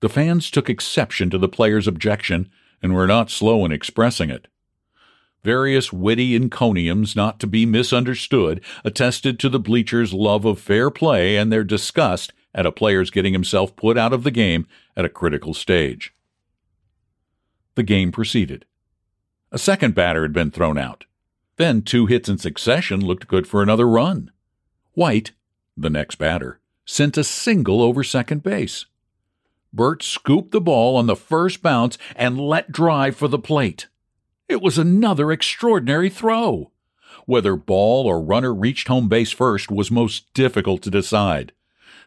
The 0.00 0.10
fans 0.10 0.50
took 0.50 0.68
exception 0.68 1.30
to 1.30 1.38
the 1.38 1.48
player's 1.48 1.88
objection 1.88 2.50
and 2.82 2.92
were 2.92 3.06
not 3.06 3.30
slow 3.30 3.64
in 3.64 3.72
expressing 3.72 4.28
it. 4.28 4.48
Various 5.42 5.94
witty 5.94 6.36
encomiums 6.36 7.16
not 7.16 7.40
to 7.40 7.46
be 7.46 7.64
misunderstood 7.64 8.62
attested 8.84 9.38
to 9.38 9.48
the 9.48 9.58
bleachers' 9.58 10.12
love 10.12 10.44
of 10.44 10.60
fair 10.60 10.90
play 10.90 11.38
and 11.38 11.50
their 11.50 11.64
disgust 11.64 12.34
at 12.54 12.66
a 12.66 12.70
player's 12.70 13.10
getting 13.10 13.32
himself 13.32 13.74
put 13.76 13.96
out 13.96 14.12
of 14.12 14.24
the 14.24 14.30
game 14.30 14.66
at 14.94 15.06
a 15.06 15.08
critical 15.08 15.54
stage. 15.54 16.12
The 17.74 17.82
game 17.82 18.12
proceeded. 18.12 18.64
A 19.50 19.58
second 19.58 19.94
batter 19.94 20.22
had 20.22 20.32
been 20.32 20.50
thrown 20.50 20.78
out. 20.78 21.04
Then 21.56 21.82
two 21.82 22.06
hits 22.06 22.28
in 22.28 22.38
succession 22.38 23.04
looked 23.04 23.28
good 23.28 23.46
for 23.46 23.62
another 23.62 23.88
run. 23.88 24.30
White, 24.94 25.32
the 25.76 25.90
next 25.90 26.16
batter, 26.16 26.60
sent 26.84 27.16
a 27.16 27.24
single 27.24 27.82
over 27.82 28.02
second 28.04 28.42
base. 28.42 28.86
Bert 29.72 30.02
scooped 30.02 30.50
the 30.50 30.60
ball 30.60 30.96
on 30.96 31.06
the 31.06 31.16
first 31.16 31.62
bounce 31.62 31.96
and 32.14 32.38
let 32.38 32.72
drive 32.72 33.16
for 33.16 33.28
the 33.28 33.38
plate. 33.38 33.88
It 34.48 34.60
was 34.60 34.76
another 34.76 35.32
extraordinary 35.32 36.10
throw. 36.10 36.72
Whether 37.24 37.56
ball 37.56 38.06
or 38.06 38.20
runner 38.20 38.52
reached 38.52 38.88
home 38.88 39.08
base 39.08 39.32
first 39.32 39.70
was 39.70 39.90
most 39.90 40.32
difficult 40.34 40.82
to 40.82 40.90
decide. 40.90 41.52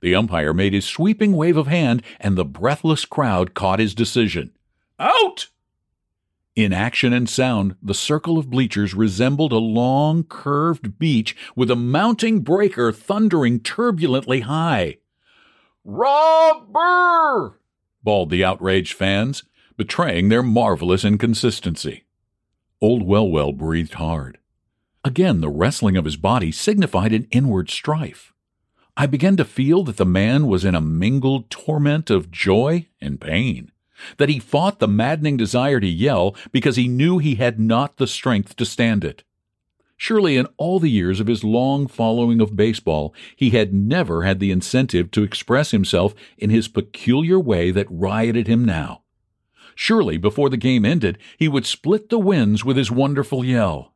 The 0.02 0.14
umpire 0.14 0.54
made 0.54 0.74
his 0.74 0.86
sweeping 0.86 1.34
wave 1.34 1.58
of 1.58 1.68
hand, 1.68 2.04
and 2.20 2.38
the 2.38 2.46
breathless 2.46 3.06
crowd 3.06 3.54
caught 3.54 3.80
his 3.80 3.96
decision. 3.96 4.52
Out! 5.00 5.48
In 6.56 6.72
action 6.72 7.12
and 7.12 7.28
sound, 7.28 7.76
the 7.82 7.94
circle 7.94 8.38
of 8.38 8.50
bleachers 8.50 8.94
resembled 8.94 9.52
a 9.52 9.58
long, 9.58 10.24
curved 10.24 10.98
beach 10.98 11.36
with 11.54 11.70
a 11.70 11.76
mounting 11.76 12.40
breaker 12.40 12.94
thundering 12.94 13.60
turbulently 13.60 14.40
high. 14.42 15.00
Robber! 15.84 17.60
bawled 18.04 18.30
the 18.30 18.46
outraged 18.46 18.94
fans, 18.94 19.44
betraying 19.76 20.30
their 20.30 20.44
marvelous 20.44 21.04
inconsistency. 21.04 22.06
Old 22.80 23.04
Wellwell 23.04 23.52
breathed 23.52 23.96
hard. 23.96 24.38
Again, 25.04 25.42
the 25.42 25.50
wrestling 25.50 25.98
of 25.98 26.06
his 26.06 26.16
body 26.16 26.54
signified 26.54 27.12
an 27.12 27.28
inward 27.32 27.70
strife. 27.70 28.32
I 28.96 29.08
began 29.08 29.36
to 29.38 29.44
feel 29.44 29.84
that 29.84 29.98
the 29.98 30.06
man 30.06 30.48
was 30.48 30.64
in 30.64 30.74
a 30.74 30.80
mingled 30.80 31.50
torment 31.50 32.10
of 32.10 32.32
joy 32.32 32.88
and 33.02 33.20
pain 33.20 33.72
that 34.18 34.30
he 34.30 34.40
fought 34.40 34.80
the 34.80 34.88
maddening 34.88 35.38
desire 35.38 35.80
to 35.80 35.88
yell 35.88 36.36
because 36.52 36.75
he 36.75 36.88
knew 36.88 37.18
he 37.18 37.36
had 37.36 37.60
not 37.60 37.98
the 37.98 38.08
strength 38.08 38.56
to 38.56 38.66
stand 38.66 39.04
it. 39.04 39.24
Surely, 39.98 40.36
in 40.36 40.48
all 40.58 40.80
the 40.80 40.90
years 40.90 41.20
of 41.20 41.28
his 41.28 41.44
long 41.44 41.88
following 41.88 42.42
of 42.42 42.56
baseball, 42.56 43.14
he 43.36 43.52
had 43.52 43.74
never 43.74 44.24
had 44.24 44.40
the 44.40 44.52
incentive 44.52 45.10
to 45.12 45.24
express 45.24 45.72
himself 45.72 46.14
in 46.38 46.50
his 46.50 46.68
peculiar 46.68 47.40
way 47.40 47.72
that 47.72 47.88
rioted 47.90 48.48
him 48.48 48.66
now. 48.66 49.04
Surely, 49.74 50.18
before 50.18 50.50
the 50.50 50.58
game 50.58 50.86
ended, 50.86 51.18
he 51.38 51.48
would 51.48 51.66
split 51.66 52.10
the 52.10 52.20
winds 52.20 52.66
with 52.66 52.78
his 52.78 52.92
wonderful 52.92 53.44
yell. 53.44 53.94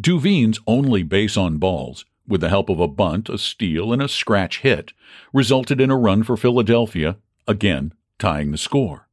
Duveen's 0.00 0.60
only 0.66 1.02
base 1.02 1.36
on 1.36 1.58
balls, 1.58 2.04
with 2.28 2.40
the 2.40 2.48
help 2.48 2.68
of 2.68 2.80
a 2.80 2.88
bunt, 2.88 3.28
a 3.28 3.38
steal, 3.38 3.92
and 3.92 4.02
a 4.02 4.08
scratch 4.08 4.60
hit, 4.60 4.92
resulted 5.32 5.80
in 5.80 5.90
a 5.90 5.96
run 5.96 6.22
for 6.22 6.36
Philadelphia, 6.36 7.16
again 7.48 7.92
tying 8.18 8.50
the 8.50 8.58
score. 8.58 9.05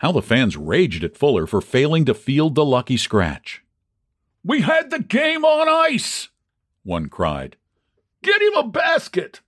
How 0.00 0.12
the 0.12 0.22
fans 0.22 0.56
raged 0.56 1.04
at 1.04 1.16
Fuller 1.16 1.46
for 1.46 1.60
failing 1.60 2.06
to 2.06 2.14
field 2.14 2.54
the 2.54 2.64
lucky 2.64 2.96
scratch. 2.96 3.62
We 4.42 4.62
had 4.62 4.90
the 4.90 5.00
game 5.00 5.44
on 5.44 5.68
ice, 5.68 6.30
one 6.82 7.10
cried. 7.10 7.56
Get 8.22 8.40
him 8.40 8.54
a 8.54 8.66
basket. 8.66 9.40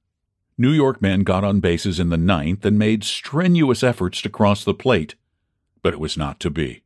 New 0.58 0.70
York 0.70 1.00
men 1.00 1.22
got 1.22 1.42
on 1.42 1.60
bases 1.60 1.98
in 1.98 2.10
the 2.10 2.18
ninth 2.18 2.66
and 2.66 2.78
made 2.78 3.02
strenuous 3.02 3.82
efforts 3.82 4.20
to 4.20 4.28
cross 4.28 4.62
the 4.62 4.74
plate, 4.74 5.14
but 5.82 5.94
it 5.94 6.00
was 6.00 6.18
not 6.18 6.38
to 6.40 6.50
be. 6.50 6.82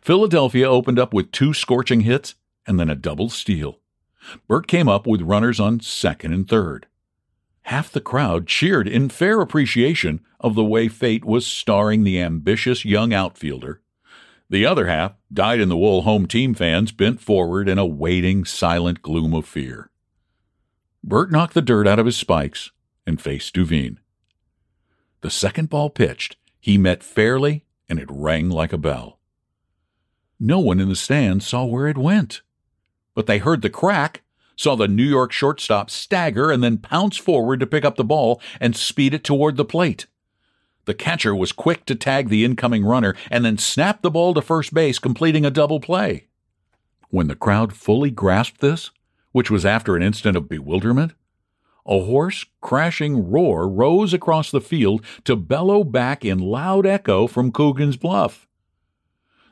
Philadelphia 0.00 0.70
opened 0.70 1.00
up 1.00 1.12
with 1.12 1.32
two 1.32 1.52
scorching 1.52 2.02
hits 2.02 2.36
and 2.68 2.78
then 2.78 2.88
a 2.88 2.94
double 2.94 3.28
steal. 3.28 3.80
Bert 4.46 4.68
came 4.68 4.88
up 4.88 5.08
with 5.08 5.22
runners 5.22 5.58
on 5.58 5.80
second 5.80 6.32
and 6.32 6.48
third. 6.48 6.86
Half 7.62 7.92
the 7.92 8.00
crowd 8.00 8.46
cheered 8.46 8.88
in 8.88 9.08
fair 9.08 9.40
appreciation 9.40 10.20
of 10.40 10.54
the 10.54 10.64
way 10.64 10.88
fate 10.88 11.24
was 11.24 11.46
starring 11.46 12.04
the 12.04 12.20
ambitious 12.20 12.84
young 12.84 13.14
outfielder. 13.14 13.80
The 14.50 14.66
other 14.66 14.86
half, 14.86 15.14
dyed 15.32 15.60
in 15.60 15.68
the 15.68 15.76
wool 15.76 16.02
home 16.02 16.26
team 16.26 16.52
fans, 16.52 16.92
bent 16.92 17.20
forward 17.20 17.68
in 17.68 17.78
a 17.78 17.86
waiting, 17.86 18.44
silent 18.44 19.00
gloom 19.00 19.32
of 19.32 19.46
fear. 19.46 19.90
Bert 21.02 21.32
knocked 21.32 21.54
the 21.54 21.62
dirt 21.62 21.88
out 21.88 21.98
of 21.98 22.06
his 22.06 22.16
spikes 22.16 22.70
and 23.06 23.20
faced 23.20 23.54
Duveen. 23.54 23.98
The 25.22 25.30
second 25.30 25.70
ball 25.70 25.88
pitched, 25.88 26.36
he 26.60 26.76
met 26.76 27.02
fairly, 27.02 27.64
and 27.88 27.98
it 27.98 28.08
rang 28.10 28.50
like 28.50 28.72
a 28.72 28.78
bell. 28.78 29.18
No 30.38 30.58
one 30.58 30.80
in 30.80 30.88
the 30.88 30.96
stands 30.96 31.46
saw 31.46 31.64
where 31.64 31.86
it 31.86 31.96
went, 31.96 32.42
but 33.14 33.26
they 33.26 33.38
heard 33.38 33.62
the 33.62 33.70
crack 33.70 34.22
saw 34.62 34.76
the 34.76 34.88
New 34.88 35.04
York 35.04 35.32
shortstop 35.32 35.90
stagger 35.90 36.50
and 36.50 36.62
then 36.62 36.78
pounce 36.78 37.16
forward 37.16 37.60
to 37.60 37.66
pick 37.66 37.84
up 37.84 37.96
the 37.96 38.04
ball 38.04 38.40
and 38.60 38.76
speed 38.76 39.12
it 39.12 39.24
toward 39.24 39.56
the 39.56 39.64
plate. 39.64 40.06
The 40.84 40.94
catcher 40.94 41.34
was 41.34 41.52
quick 41.52 41.84
to 41.86 41.94
tag 41.94 42.28
the 42.28 42.44
incoming 42.44 42.84
runner 42.84 43.14
and 43.30 43.44
then 43.44 43.58
snap 43.58 44.02
the 44.02 44.10
ball 44.10 44.34
to 44.34 44.42
first 44.42 44.72
base, 44.72 44.98
completing 44.98 45.44
a 45.44 45.50
double 45.50 45.80
play. 45.80 46.28
When 47.10 47.28
the 47.28 47.36
crowd 47.36 47.72
fully 47.72 48.10
grasped 48.10 48.60
this, 48.60 48.90
which 49.32 49.50
was 49.50 49.66
after 49.66 49.96
an 49.96 50.02
instant 50.02 50.36
of 50.36 50.48
bewilderment, 50.48 51.12
a 51.84 52.00
hoarse, 52.00 52.46
crashing 52.60 53.30
roar 53.30 53.68
rose 53.68 54.14
across 54.14 54.50
the 54.50 54.60
field 54.60 55.04
to 55.24 55.34
bellow 55.34 55.82
back 55.82 56.24
in 56.24 56.38
loud 56.38 56.86
echo 56.86 57.26
from 57.26 57.52
Coogan's 57.52 57.96
Bluff. 57.96 58.46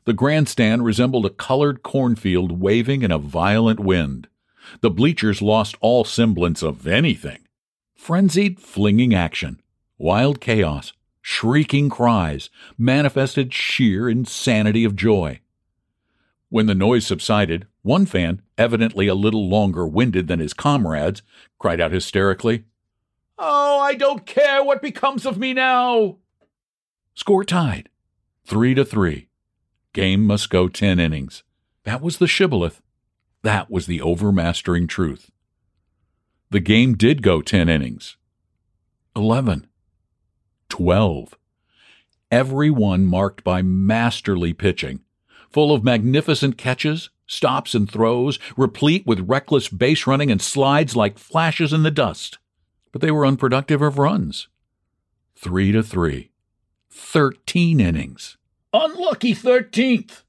The 0.05 0.13
grandstand 0.13 0.85
resembled 0.85 1.27
a 1.27 1.31
colored 1.31 1.83
cornfield 1.83 2.61
waving 2.61 3.03
in 3.03 3.11
a 3.11 3.19
violent 3.19 3.81
wind. 3.81 4.29
The 4.81 4.91
bleachers 4.91 5.43
lost 5.43 5.77
all 5.81 6.05
semblance 6.05 6.63
of 6.63 6.87
anything. 6.87 7.47
Frenzied, 7.95 8.59
flinging 8.61 9.15
action, 9.15 9.61
wild 9.99 10.41
chaos, 10.41 10.93
shrieking 11.21 11.91
cries 11.91 12.51
manifested 12.79 13.53
sheer 13.53 14.09
insanity 14.09 14.85
of 14.85 14.97
joy. 14.97 15.41
When 16.49 16.67
the 16.67 16.75
noise 16.75 17.07
subsided, 17.07 17.67
one 17.83 18.07
fan, 18.07 18.43
evidently 18.59 19.07
a 19.07 19.15
little 19.15 19.49
longer 19.49 19.87
winded 19.87 20.27
than 20.27 20.41
his 20.41 20.53
comrades, 20.53 21.23
cried 21.59 21.81
out 21.81 21.93
hysterically, 21.93 22.65
Oh, 23.39 23.79
I 23.81 23.95
don't 23.95 24.27
care 24.27 24.63
what 24.63 24.83
becomes 24.83 25.25
of 25.25 25.39
me 25.39 25.55
now! 25.55 26.19
Score 27.15 27.45
tied. 27.45 27.89
Three 28.45 28.75
to 28.75 28.85
three. 28.85 29.29
Game 29.93 30.27
must 30.27 30.51
go 30.51 30.69
ten 30.69 30.99
innings. 30.99 31.43
That 31.85 32.03
was 32.03 32.19
the 32.19 32.27
shibboleth. 32.27 32.83
That 33.43 33.71
was 33.71 33.87
the 33.87 34.01
overmastering 34.01 34.89
truth. 34.89 35.31
The 36.51 36.61
game 36.61 36.97
did 36.97 37.23
go 37.23 37.43
ten 37.43 37.69
innings. 37.69 38.17
Eleven. 39.17 39.67
Twelve. 40.69 41.37
Every 42.31 42.71
one 42.71 43.07
marked 43.07 43.43
by 43.43 43.63
masterly 43.63 44.53
pitching 44.53 45.01
full 45.51 45.75
of 45.75 45.85
magnificent 45.85 46.57
catches, 46.57 47.11
stops 47.27 47.75
and 47.75 47.91
throws, 47.91 48.39
replete 48.57 49.07
with 49.07 49.29
reckless 49.29 49.69
base 49.69 50.07
running 50.07 50.31
and 50.31 50.41
slides 50.41 50.97
like 50.97 51.19
flashes 51.19 51.73
in 51.73 51.83
the 51.83 51.91
dust. 51.91 52.39
But 52.93 53.03
they 53.03 53.11
were 53.11 53.27
unproductive 53.27 53.83
of 53.83 53.99
runs. 53.99 54.49
Three 55.37 55.73
to 55.73 55.83
three. 55.83 56.31
Thirteen 56.89 57.81
innings. 57.81 58.37
Unlucky 58.73 59.35
thirteenth, 59.35 60.23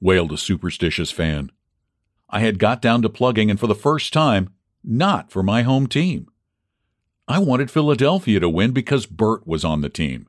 wailed 0.00 0.32
a 0.32 0.36
superstitious 0.36 1.10
fan. 1.10 1.52
I 2.30 2.40
had 2.40 2.58
got 2.58 2.80
down 2.80 3.02
to 3.02 3.08
plugging, 3.08 3.50
and 3.50 3.58
for 3.58 3.66
the 3.66 3.74
first 3.74 4.12
time, 4.12 4.50
not 4.84 5.30
for 5.30 5.42
my 5.42 5.62
home 5.62 5.86
team. 5.86 6.28
I 7.28 7.38
wanted 7.38 7.70
Philadelphia 7.70 8.40
to 8.40 8.48
win 8.48 8.72
because 8.72 9.06
Bert 9.06 9.46
was 9.46 9.64
on 9.64 9.80
the 9.80 9.88
team. 9.88 10.28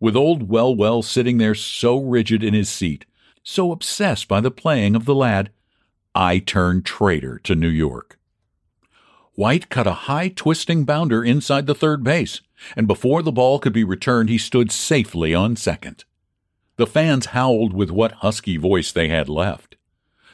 With 0.00 0.16
old 0.16 0.48
Wellwell 0.48 1.04
sitting 1.04 1.38
there 1.38 1.54
so 1.54 1.98
rigid 1.98 2.42
in 2.42 2.54
his 2.54 2.70
seat, 2.70 3.04
so 3.42 3.70
obsessed 3.70 4.28
by 4.28 4.40
the 4.40 4.50
playing 4.50 4.96
of 4.96 5.04
the 5.04 5.14
lad, 5.14 5.50
I 6.14 6.38
turned 6.38 6.84
traitor 6.84 7.38
to 7.40 7.54
New 7.54 7.68
York. 7.68 8.18
White 9.34 9.68
cut 9.68 9.86
a 9.86 9.92
high 9.92 10.28
twisting 10.28 10.84
bounder 10.84 11.24
inside 11.24 11.66
the 11.66 11.74
third 11.74 12.02
base, 12.02 12.40
and 12.76 12.86
before 12.86 13.22
the 13.22 13.32
ball 13.32 13.58
could 13.58 13.72
be 13.72 13.84
returned, 13.84 14.28
he 14.28 14.38
stood 14.38 14.72
safely 14.72 15.34
on 15.34 15.56
second. 15.56 16.04
The 16.76 16.86
fans 16.86 17.26
howled 17.26 17.72
with 17.72 17.90
what 17.90 18.12
husky 18.12 18.56
voice 18.56 18.90
they 18.90 19.08
had 19.08 19.28
left. 19.28 19.76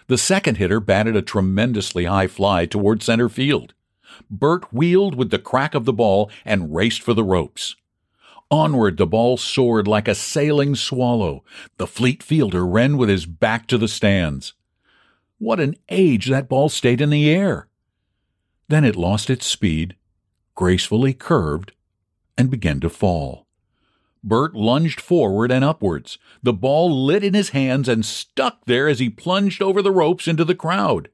The 0.09 0.19
second 0.19 0.57
hitter 0.57 0.81
batted 0.81 1.17
a 1.17 1.23
tremendously 1.23 2.05
high 2.05 2.29
fly 2.29 2.67
toward 2.67 3.03
center 3.03 3.29
field. 3.29 3.75
Bert 4.31 4.73
wheeled 4.73 5.15
with 5.15 5.31
the 5.31 5.39
crack 5.39 5.75
of 5.75 5.85
the 5.85 5.93
ball 5.93 6.31
and 6.45 6.75
raced 6.75 7.03
for 7.03 7.13
the 7.13 7.25
ropes. 7.25 7.77
Onward 8.51 8.97
the 8.97 9.07
ball 9.07 9.37
soared 9.37 9.89
like 9.89 10.07
a 10.07 10.15
sailing 10.15 10.77
swallow. 10.77 11.43
The 11.79 11.87
fleet 11.87 12.23
fielder 12.23 12.65
ran 12.65 12.97
with 12.97 13.09
his 13.09 13.27
back 13.27 13.67
to 13.69 13.79
the 13.79 13.89
stands. 13.89 14.55
What 15.39 15.61
an 15.61 15.77
age 15.89 16.29
that 16.29 16.49
ball 16.49 16.69
stayed 16.69 17.01
in 17.01 17.11
the 17.11 17.29
air! 17.29 17.69
Then 18.69 18.85
it 18.85 18.97
lost 18.97 19.29
its 19.29 19.47
speed, 19.47 19.97
gracefully 20.55 21.13
curved, 21.13 21.73
and 22.39 22.51
began 22.51 22.81
to 22.81 22.89
fall. 22.89 23.46
Bert 24.27 24.57
lunged 24.57 25.01
forward 25.01 25.53
and 25.53 25.65
upwards. 25.65 26.19
The 26.43 26.53
ball 26.53 27.07
lit 27.07 27.23
in 27.23 27.33
his 27.33 27.51
hands 27.51 27.89
and 27.89 28.05
stuck 28.05 28.65
there 28.65 28.89
as 28.89 28.99
he 28.99 29.09
plunged 29.09 29.63
over 29.63 29.81
the 29.81 29.93
ropes 29.93 30.27
into 30.27 30.45
the 30.45 30.57
crowd. 30.57 31.11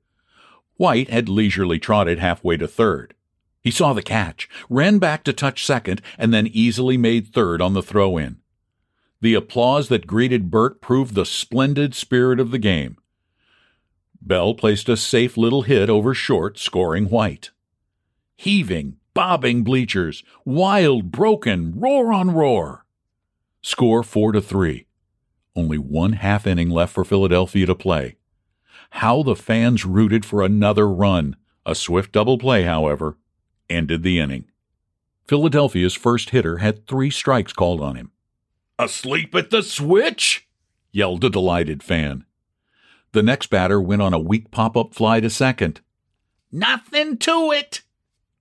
White 0.79 1.11
had 1.11 1.29
leisurely 1.29 1.79
trotted 1.79 2.19
halfway 2.19 2.57
to 2.57 2.67
third. 2.67 3.13
He 3.61 3.71
saw 3.71 3.93
the 3.93 4.03
catch, 4.03 4.49
ran 4.71 4.99
back 4.99 5.25
to 5.25 5.35
touch 5.35 5.65
second, 5.65 6.01
and 6.17 6.33
then 6.33 6.47
easily 6.47 6.97
made 6.97 7.29
third 7.29 7.61
on 7.61 7.75
the 7.75 7.83
throw 7.83 8.17
in. 8.17 8.39
The 9.21 9.35
applause 9.35 9.89
that 9.89 10.07
greeted 10.07 10.51
Bert 10.51 10.81
proved 10.81 11.15
the 11.15 11.27
splendid 11.27 11.95
spirit 11.95 12.41
of 12.41 12.51
the 12.51 12.59
game. 12.59 12.97
Bell 14.23 14.55
placed 14.55 14.89
a 14.89 14.97
safe 14.97 15.37
little 15.37 15.63
hit 15.63 15.91
over 15.91 16.15
short, 16.15 16.59
scoring 16.59 17.11
White. 17.11 17.51
Heaving, 18.37 18.97
bobbing 19.13 19.65
bleachers, 19.65 20.25
wild, 20.47 21.13
broken, 21.13 21.79
roar 21.79 22.11
on 22.11 22.31
roar. 22.31 22.82
Score 23.63 24.03
four 24.03 24.33
to 24.33 24.41
three. 24.41 24.87
Only 25.55 25.79
one 25.79 26.15
half 26.15 26.47
inning 26.47 26.71
left 26.71 26.93
for 26.93 27.05
Philadelphia 27.05 27.67
to 27.67 27.75
play. 27.75 28.17
How 28.91 29.23
the 29.23 29.37
fans 29.37 29.85
rooted 29.85 30.25
for 30.25 30.43
another 30.43 30.89
run. 30.89 31.37
A 31.65 31.75
swift 31.75 32.11
double 32.13 32.39
play, 32.39 32.65
however, 32.65 33.17
ended 33.71 34.03
the 34.03 34.19
inning. 34.19 34.47
Philadelphia's 35.29 35.95
first 35.95 36.31
hitter 36.31 36.59
had 36.59 36.87
three 36.87 37.11
strikes 37.11 37.53
called 37.53 37.81
on 37.81 37.95
him. 37.95 38.11
Asleep 38.79 39.35
at 39.35 39.51
the 39.51 39.63
switch? 39.63 40.49
yelled 40.91 41.25
a 41.25 41.31
delighted 41.31 41.83
fan. 41.83 42.25
The 43.13 43.23
next 43.23 43.47
batter 43.47 43.81
went 43.81 44.03
on 44.03 44.13
a 44.13 44.19
weak 44.19 44.51
pop 44.51 44.77
up 44.77 44.95
fly 44.95 45.21
to 45.21 45.31
second. 45.31 45.81
Nothing 46.51 47.17
to 47.19 47.53
it. 47.53 47.83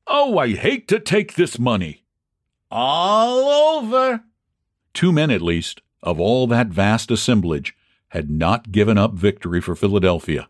Oh, 0.08 0.38
I 0.38 0.56
hate 0.56 0.88
to 0.88 1.00
take 1.00 1.36
this 1.36 1.60
money. 1.60 2.06
All 2.72 3.78
over. 3.78 4.24
Two 4.94 5.12
men, 5.12 5.32
at 5.32 5.42
least, 5.42 5.82
of 6.04 6.20
all 6.20 6.48
that 6.48 6.68
vast 6.68 7.12
assemblage, 7.12 7.76
had 8.10 8.30
not 8.30 8.72
given 8.72 8.98
up 8.98 9.14
victory 9.14 9.62
for 9.62 9.76
Philadelphia. 9.76 10.50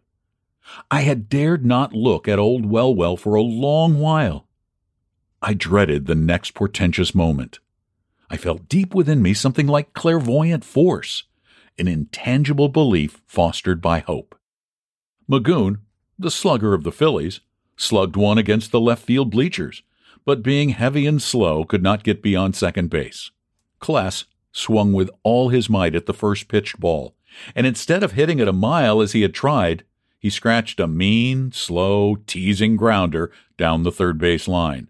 I 0.90 1.02
had 1.02 1.30
dared 1.30 1.66
not 1.66 1.94
look 1.94 2.28
at 2.28 2.40
old 2.40 2.66
Wellwell 2.66 3.18
for 3.18 3.36
a 3.36 3.42
long 3.42 4.00
while. 4.00 4.48
I 5.42 5.54
dreaded 5.54 6.06
the 6.06 6.16
next 6.16 6.54
portentous 6.54 7.14
moment. 7.14 7.60
I 8.30 8.38
felt 8.38 8.70
deep 8.70 8.96
within 8.96 9.22
me 9.22 9.34
something 9.34 9.68
like 9.68 9.94
clairvoyant 9.94 10.64
force, 10.64 11.24
an 11.78 11.88
intangible 11.88 12.70
belief 12.70 13.22
fostered 13.26 13.82
by 13.82 14.00
hope. 14.00 14.38
Magoon, 15.28 15.80
the 16.18 16.32
slugger 16.32 16.74
of 16.74 16.84
the 16.84 16.92
Phillies, 16.92 17.42
slugged 17.76 18.16
one 18.16 18.38
against 18.38 18.72
the 18.72 18.80
left 18.80 19.04
field 19.04 19.32
bleachers, 19.32 19.84
but 20.26 20.44
being 20.44 20.70
heavy 20.70 21.08
and 21.08 21.22
slow 21.22 21.64
could 21.66 21.82
not 21.82 22.04
get 22.04 22.22
beyond 22.22 22.56
second 22.56 22.90
base. 22.90 23.32
Kless 23.82 24.26
swung 24.52 24.94
with 24.94 25.10
all 25.24 25.50
his 25.50 25.70
might 25.70 25.96
at 25.96 26.06
the 26.06 26.14
first 26.14 26.48
pitched 26.48 26.80
ball, 26.80 27.16
and 27.56 27.66
instead 27.66 28.04
of 28.04 28.14
hitting 28.14 28.40
it 28.40 28.48
a 28.48 28.54
mile 28.54 29.02
as 29.02 29.14
he 29.14 29.22
had 29.22 29.34
tried, 29.34 29.84
he 30.20 30.30
scratched 30.30 30.80
a 30.80 30.88
mean, 30.88 31.52
slow, 31.52 32.16
teasing 32.28 32.76
grounder 32.76 33.32
down 33.58 33.84
the 33.84 33.92
third 33.92 34.18
base 34.18 34.48
line. 34.48 34.88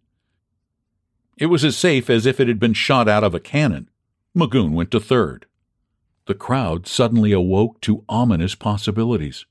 It 1.37 1.45
was 1.47 1.63
as 1.63 1.77
safe 1.77 2.09
as 2.09 2.25
if 2.25 2.39
it 2.39 2.47
had 2.47 2.59
been 2.59 2.73
shot 2.73 3.07
out 3.07 3.23
of 3.23 3.33
a 3.33 3.39
cannon. 3.39 3.89
Magoon 4.35 4.73
went 4.73 4.91
to 4.91 4.99
third. 4.99 5.45
The 6.27 6.35
crowd 6.35 6.87
suddenly 6.87 7.31
awoke 7.31 7.81
to 7.81 8.05
ominous 8.07 8.55
possibilities. 8.55 9.45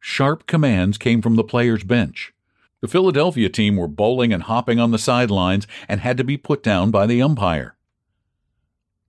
Sharp 0.00 0.46
commands 0.46 0.98
came 0.98 1.22
from 1.22 1.36
the 1.36 1.44
players' 1.44 1.84
bench. 1.84 2.32
The 2.80 2.88
Philadelphia 2.88 3.48
team 3.48 3.76
were 3.76 3.88
bowling 3.88 4.32
and 4.32 4.44
hopping 4.44 4.78
on 4.78 4.90
the 4.90 4.98
sidelines 4.98 5.66
and 5.88 6.00
had 6.00 6.16
to 6.16 6.24
be 6.24 6.36
put 6.36 6.62
down 6.62 6.90
by 6.90 7.06
the 7.06 7.22
umpire. 7.22 7.76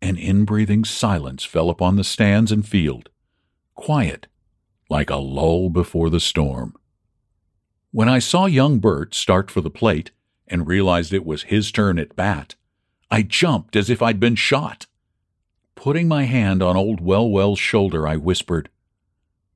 An 0.01 0.15
inbreathing 0.15 0.85
silence 0.85 1.43
fell 1.43 1.69
upon 1.69 1.95
the 1.95 2.03
stands 2.03 2.51
and 2.51 2.67
field, 2.67 3.09
quiet, 3.75 4.27
like 4.89 5.09
a 5.09 5.17
lull 5.17 5.69
before 5.69 6.09
the 6.09 6.19
storm. 6.19 6.75
When 7.91 8.07
I 8.07 8.19
saw 8.19 8.45
young 8.45 8.79
Bert 8.79 9.13
start 9.13 9.51
for 9.51 9.62
the 9.62 9.69
plate, 9.69 10.12
and 10.47 10.67
realized 10.67 11.13
it 11.13 11.25
was 11.25 11.43
his 11.43 11.71
turn 11.71 11.99
at 11.99 12.15
bat, 12.15 12.55
I 13.12 13.21
jumped 13.21 13.75
as 13.75 13.89
if 13.89 14.01
I'd 14.01 14.19
been 14.19 14.35
shot. 14.35 14.88
Putting 15.75 16.07
my 16.07 16.23
hand 16.23 16.62
on 16.62 16.75
old 16.75 16.99
Wellwell's 17.01 17.59
shoulder, 17.59 18.07
I 18.07 18.17
whispered, 18.17 18.69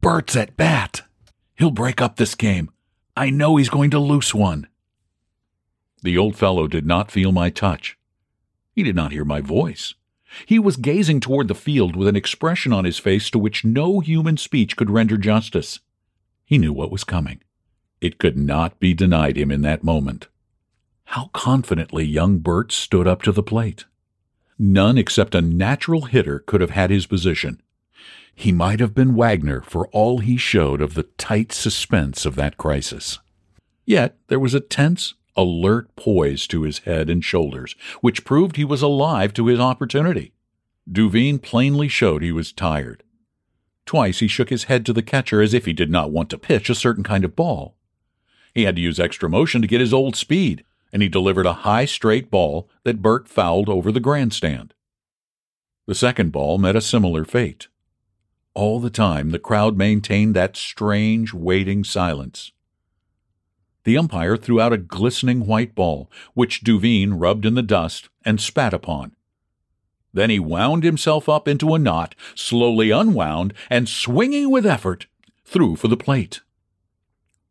Bert's 0.01 0.36
at 0.36 0.56
bat. 0.58 1.01
He'll 1.56 1.71
break 1.71 2.01
up 2.01 2.15
this 2.15 2.36
game. 2.36 2.69
I 3.15 3.29
know 3.29 3.56
he's 3.56 3.69
going 3.69 3.91
to 3.91 3.99
loose 3.99 4.34
one. 4.34 4.67
The 6.01 6.17
old 6.17 6.36
fellow 6.36 6.67
did 6.67 6.86
not 6.86 7.12
feel 7.12 7.32
my 7.32 7.49
touch. 7.49 7.97
He 8.71 8.84
did 8.84 8.95
not 8.95 9.12
hear 9.12 9.23
my 9.23 9.39
voice. 9.39 9.93
He 10.46 10.60
was 10.60 10.78
gazing 10.78 11.19
toward 11.19 11.48
the 11.48 11.56
field 11.56 11.96
with 11.96 12.08
an 12.08 12.15
expression 12.15 12.74
on 12.74 12.86
his 12.86 13.00
face 13.00 13.30
to 13.32 13.39
which 13.39 13.65
no 13.65 14.00
human 14.00 14.38
speech 14.38 14.76
could 14.76 14.89
render 14.89 15.17
justice. 15.17 15.80
He 16.46 16.58
knew 16.58 16.74
what 16.74 16.91
was 16.91 17.04
coming. 17.04 17.41
It 18.02 18.17
could 18.17 18.38
not 18.38 18.80
be 18.80 18.93
denied 18.93 19.38
him 19.38 19.52
in 19.52 19.62
that 19.62 19.84
moment. 19.84 20.28
How 21.06 21.30
confidently 21.34 22.06
young 22.06 22.39
Bert 22.39 22.72
stood 22.72 23.08
up 23.08 23.22
to 23.24 23.32
the 23.32 23.43
plate. 23.43 23.86
None 24.60 24.98
except 24.98 25.36
a 25.36 25.41
natural 25.41 26.04
hitter 26.04 26.39
could 26.39 26.62
have 26.62 26.72
had 26.72 26.89
his 26.89 27.06
position. 27.06 27.62
He 28.36 28.52
might 28.52 28.80
have 28.80 28.96
been 28.96 29.15
Wagner 29.15 29.62
for 29.62 29.88
all 29.89 30.19
he 30.19 30.38
showed 30.38 30.82
of 30.82 30.96
the 30.96 31.04
tight 31.04 31.52
suspense 31.52 32.26
of 32.26 32.36
that 32.36 32.58
crisis. 32.58 33.19
Yet 33.86 34.17
there 34.28 34.39
was 34.39 34.54
a 34.54 34.60
tense, 34.60 35.13
alert 35.36 35.96
poise 35.96 36.48
to 36.48 36.63
his 36.63 36.80
head 36.80 37.10
and 37.10 37.24
shoulders, 37.24 37.76
which 38.02 38.26
proved 38.26 38.56
he 38.56 38.65
was 38.65 38.82
alive 38.82 39.34
to 39.34 39.48
his 39.48 39.60
opportunity. 39.60 40.34
Duveen 40.91 41.39
plainly 41.39 41.88
showed 41.88 42.22
he 42.22 42.32
was 42.32 42.52
tired. 42.52 43.04
Twice 43.86 44.19
he 44.19 44.28
shook 44.28 44.50
his 44.50 44.65
head 44.65 44.86
to 44.86 44.93
the 44.93 45.02
catcher 45.02 45.41
as 45.41 45.54
if 45.54 45.65
he 45.65 45.74
did 45.74 45.89
not 45.89 46.12
want 46.12 46.30
to 46.30 46.38
pitch 46.38 46.69
a 46.69 46.76
certain 46.76 47.04
kind 47.04 47.26
of 47.26 47.36
ball. 47.36 47.76
He 48.54 48.63
had 48.63 48.76
to 48.76 48.82
use 48.82 49.00
extra 49.00 49.30
motion 49.30 49.62
to 49.62 49.67
get 49.67 49.82
his 49.82 49.93
old 49.93 50.15
speed, 50.15 50.63
and 50.91 51.02
he 51.02 51.10
delivered 51.10 51.46
a 51.46 51.54
high 51.54 51.86
straight 51.86 52.30
ball 52.30 52.69
that 52.84 53.02
Bert 53.02 53.28
fouled 53.28 53.67
over 53.67 53.91
the 53.91 54.00
grandstand. 54.00 54.74
The 55.88 55.96
second 55.96 56.32
ball 56.32 56.58
met 56.60 56.76
a 56.76 56.82
similar 56.82 57.26
fate. 57.26 57.67
All 58.54 58.80
the 58.80 58.91
time 58.91 59.32
the 59.32 59.39
crowd 59.39 59.76
maintained 59.76 60.36
that 60.36 60.56
strange, 60.56 61.34
waiting 61.34 61.84
silence. 61.84 62.52
The 63.84 63.98
umpire 63.98 64.38
threw 64.38 64.62
out 64.62 64.74
a 64.74 64.78
glistening 64.78 65.46
white 65.46 65.76
ball, 65.76 66.10
which 66.34 66.63
Duveen 66.63 67.19
rubbed 67.19 67.46
in 67.46 67.56
the 67.56 67.62
dust 67.62 68.10
and 68.24 68.39
spat 68.39 68.74
upon. 68.74 69.15
Then 70.13 70.30
he 70.30 70.39
wound 70.39 70.84
himself 70.84 71.28
up 71.28 71.48
into 71.48 71.74
a 71.74 71.80
knot, 71.80 72.15
slowly 72.36 72.91
unwound, 72.91 73.54
and 73.69 73.89
swinging 73.89 74.52
with 74.52 74.65
effort, 74.65 75.08
threw 75.43 75.76
for 75.76 75.88
the 75.88 75.98
plate. 75.98 76.41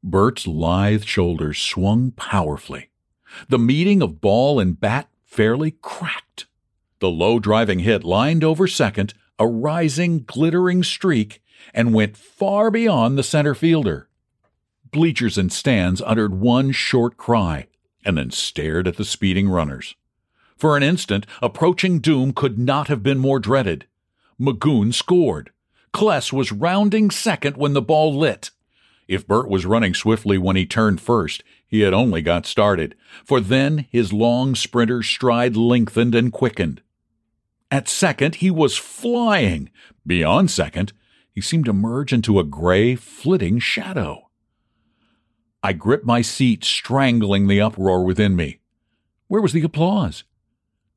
Bert's 0.03 0.47
lithe 0.47 1.05
shoulders 1.05 1.59
swung 1.59 2.12
powerfully. 2.12 2.90
The 3.49 3.59
meeting 3.59 4.03
of 4.03 4.21
ball 4.21 4.61
and 4.61 4.79
bat 4.79 5.09
fairly 5.25 5.73
cracked. 5.83 6.47
The 7.01 7.11
low 7.11 7.38
driving 7.38 7.81
hit 7.81 8.05
lined 8.05 8.45
over 8.45 8.66
second, 8.68 9.14
a 9.38 9.47
rising, 9.47 10.21
glittering 10.21 10.83
streak, 10.83 11.42
and 11.75 11.95
went 11.95 12.16
far 12.16 12.71
beyond 12.71 13.18
the 13.18 13.23
center 13.23 13.55
fielder. 13.55 14.09
Bleachers 14.92 15.38
and 15.38 15.50
stands 15.50 16.02
uttered 16.05 16.35
one 16.35 16.70
short 16.70 17.16
cry 17.16 17.66
and 18.05 18.18
then 18.18 18.31
stared 18.31 18.87
at 18.87 18.96
the 18.96 19.05
speeding 19.05 19.48
runners. 19.48 19.94
For 20.57 20.76
an 20.76 20.83
instant, 20.83 21.26
approaching 21.40 21.98
doom 21.98 22.33
could 22.33 22.59
not 22.59 22.88
have 22.88 23.02
been 23.02 23.18
more 23.18 23.38
dreaded. 23.38 23.87
Magoon 24.38 24.92
scored. 24.92 25.50
Kless 25.94 26.33
was 26.33 26.52
rounding 26.52 27.11
second 27.11 27.57
when 27.57 27.72
the 27.72 27.83
ball 27.83 28.16
lit. 28.16 28.50
If 29.09 29.26
Bert 29.26 29.48
was 29.48 29.66
running 29.66 29.94
swiftly 29.94 30.38
when 30.38 30.57
he 30.57 30.66
turned 30.66 31.00
first, 31.00 31.42
he 31.66 31.81
had 31.81 31.92
only 31.92 32.22
got 32.22 32.46
started, 32.46 32.94
for 33.24 33.40
then 33.40 33.87
his 33.90 34.12
long 34.12 34.55
sprinter's 34.55 35.07
stride 35.07 35.57
lengthened 35.57 36.14
and 36.14 36.33
quickened. 36.33 36.83
At 37.70 37.88
second, 37.88 38.37
he 38.37 38.50
was 38.50 38.76
flying. 38.76 39.70
Beyond 40.07 40.50
second, 40.50 40.92
he 41.31 41.40
seemed 41.40 41.64
to 41.64 41.72
merge 41.72 42.12
into 42.12 42.38
a 42.38 42.44
gray, 42.44 42.94
flitting 42.94 43.59
shadow. 43.59 44.28
I 45.62 45.72
gripped 45.72 46.05
my 46.05 46.22
seat, 46.22 46.64
strangling 46.64 47.46
the 47.46 47.61
uproar 47.61 48.05
within 48.05 48.35
me. 48.35 48.59
Where 49.29 49.40
was 49.42 49.53
the 49.53 49.62
applause? 49.62 50.25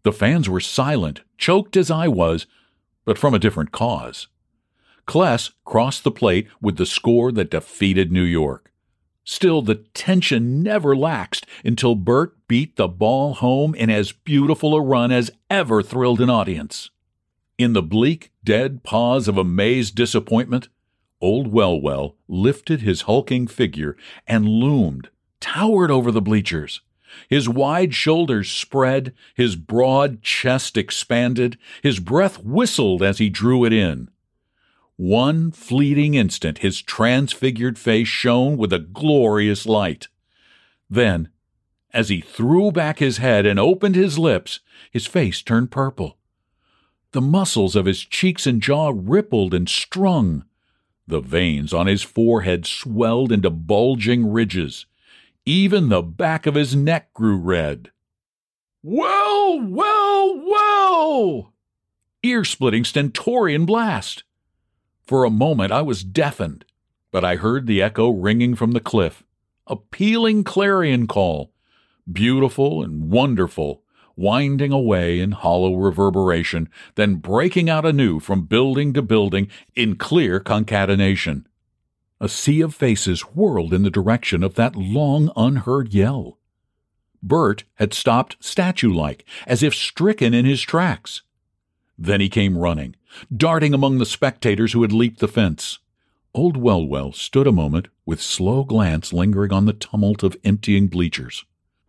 The 0.04 0.12
fans 0.12 0.50
were 0.50 0.60
silent, 0.60 1.22
choked 1.38 1.78
as 1.78 1.92
I 1.92 2.08
was, 2.08 2.48
but 3.06 3.18
from 3.18 3.34
a 3.34 3.40
different 3.40 3.72
cause. 3.72 4.28
Kless 5.08 5.52
crossed 5.66 6.04
the 6.04 6.12
plate 6.12 6.48
with 6.62 6.78
the 6.78 6.86
score 6.86 7.32
that 7.32 7.52
defeated 7.52 8.12
New 8.12 8.24
York. 8.24 8.72
Still, 9.24 9.62
the 9.62 9.76
tension 9.94 10.62
never 10.62 10.96
laxed 10.96 11.46
until 11.64 11.96
Bert 11.96 12.36
beat 12.48 12.76
the 12.76 12.88
ball 12.88 13.36
home 13.36 13.74
in 13.76 13.90
as 13.90 14.12
beautiful 14.12 14.76
a 14.76 14.82
run 14.82 15.12
as 15.12 15.32
ever 15.50 15.82
thrilled 15.82 16.22
an 16.22 16.30
audience. 16.30 16.92
In 17.58 17.74
the 17.74 17.82
bleak, 17.82 18.32
dead 18.44 18.84
pause 18.84 19.28
of 19.28 19.38
amazed 19.38 19.96
disappointment, 19.96 20.70
old 21.26 21.52
Wellwell 21.52 22.16
lifted 22.28 22.82
his 22.82 23.02
hulking 23.02 23.48
figure 23.48 23.98
and 24.28 24.48
loomed, 24.48 25.10
towered 25.40 25.90
over 25.90 26.12
the 26.12 26.22
bleachers. 26.22 26.82
His 27.28 27.50
wide 27.50 27.96
shoulders 27.96 28.52
spread, 28.52 29.12
his 29.34 29.56
broad 29.56 30.22
chest 30.22 30.78
expanded, 30.78 31.58
his 31.82 32.00
breath 32.00 32.44
whistled 32.44 33.02
as 33.02 33.18
he 33.18 33.30
drew 33.30 33.66
it 33.66 33.74
in. 33.74 34.10
One 34.98 35.52
fleeting 35.52 36.14
instant 36.14 36.60
his 36.60 36.82
transfigured 36.82 37.80
face 37.80 38.08
shone 38.08 38.56
with 38.56 38.72
a 38.72 38.80
glorious 38.80 39.66
light. 39.66 40.08
Then, 40.90 41.30
as 41.92 42.10
he 42.10 42.22
threw 42.22 42.72
back 42.72 43.00
his 43.00 43.18
head 43.18 43.48
and 43.48 43.60
opened 43.60 43.96
his 43.96 44.20
lips, 44.20 44.60
his 44.92 45.08
face 45.08 45.42
turned 45.42 45.72
purple. 45.72 46.18
The 47.14 47.22
muscles 47.22 47.76
of 47.76 47.86
his 47.86 48.02
cheeks 48.06 48.46
and 48.46 48.62
jaw 48.62 48.94
rippled 48.94 49.54
and 49.54 49.68
strung. 49.68 50.46
The 51.08 51.20
veins 51.20 51.74
on 51.74 51.88
his 51.88 52.02
forehead 52.02 52.66
swelled 52.66 53.32
into 53.32 53.50
bulging 53.50 54.32
ridges. 54.32 54.86
Even 55.46 55.90
the 55.90 56.02
back 56.02 56.48
of 56.48 56.56
his 56.56 56.76
neck 56.76 57.14
grew 57.14 57.38
red. 57.38 57.92
Well, 58.82 59.62
well, 59.62 60.42
well! 60.46 61.54
Ear 62.24 62.44
splitting 62.44 62.84
stentorian 62.84 63.66
blast. 63.66 64.24
For 65.06 65.24
a 65.24 65.30
moment 65.30 65.72
I 65.72 65.84
was 65.84 66.04
deafened, 66.04 66.66
but 67.12 67.24
I 67.24 67.36
heard 67.36 67.68
the 67.68 67.82
echo 67.82 68.10
ringing 68.10 68.56
from 68.56 68.72
the 68.72 68.80
cliff, 68.80 69.24
a 69.68 69.76
pealing 69.76 70.44
clarion 70.44 71.06
call, 71.06 71.52
beautiful 72.12 72.84
and 72.84 73.12
wonderful, 73.12 73.84
winding 74.16 74.72
away 74.72 75.20
in 75.20 75.32
hollow 75.32 75.76
reverberation, 75.76 76.70
then 76.96 77.16
breaking 77.16 77.70
out 77.70 77.86
anew 77.86 78.20
from 78.20 78.46
building 78.46 78.94
to 78.94 79.02
building 79.02 79.48
in 79.76 79.96
clear 79.96 80.40
concatenation. 80.40 81.48
A 82.22 82.30
sea 82.30 82.62
of 82.62 82.74
faces 82.74 83.22
whirled 83.22 83.74
in 83.74 83.84
the 83.84 83.90
direction 83.90 84.44
of 84.44 84.56
that 84.56 84.76
long 84.76 85.32
unheard 85.36 85.94
yell. 85.94 86.40
Bert 87.22 87.64
had 87.76 87.94
stopped 87.94 88.38
statue 88.40 88.94
like, 88.94 89.26
as 89.48 89.64
if 89.64 89.74
stricken 89.74 90.34
in 90.34 90.46
his 90.46 90.62
tracks. 90.62 91.24
Then 91.98 92.22
he 92.22 92.30
came 92.30 92.58
running, 92.58 92.96
darting 93.36 93.74
among 93.74 93.98
the 93.98 94.06
spectators 94.06 94.74
who 94.74 94.82
had 94.82 94.92
leaped 94.92 95.20
the 95.20 95.28
fence. 95.28 95.80
Old 96.34 96.58
Wellwell 96.58 97.16
stood 97.16 97.48
a 97.48 97.52
moment 97.52 97.88
with 98.06 98.22
slow 98.22 98.64
glance 98.64 99.14
lingering 99.14 99.54
on 99.54 99.66
the 99.66 99.74
tumult 99.74 100.22
of 100.22 100.38
emptying 100.44 100.88
bleachers, 100.88 101.46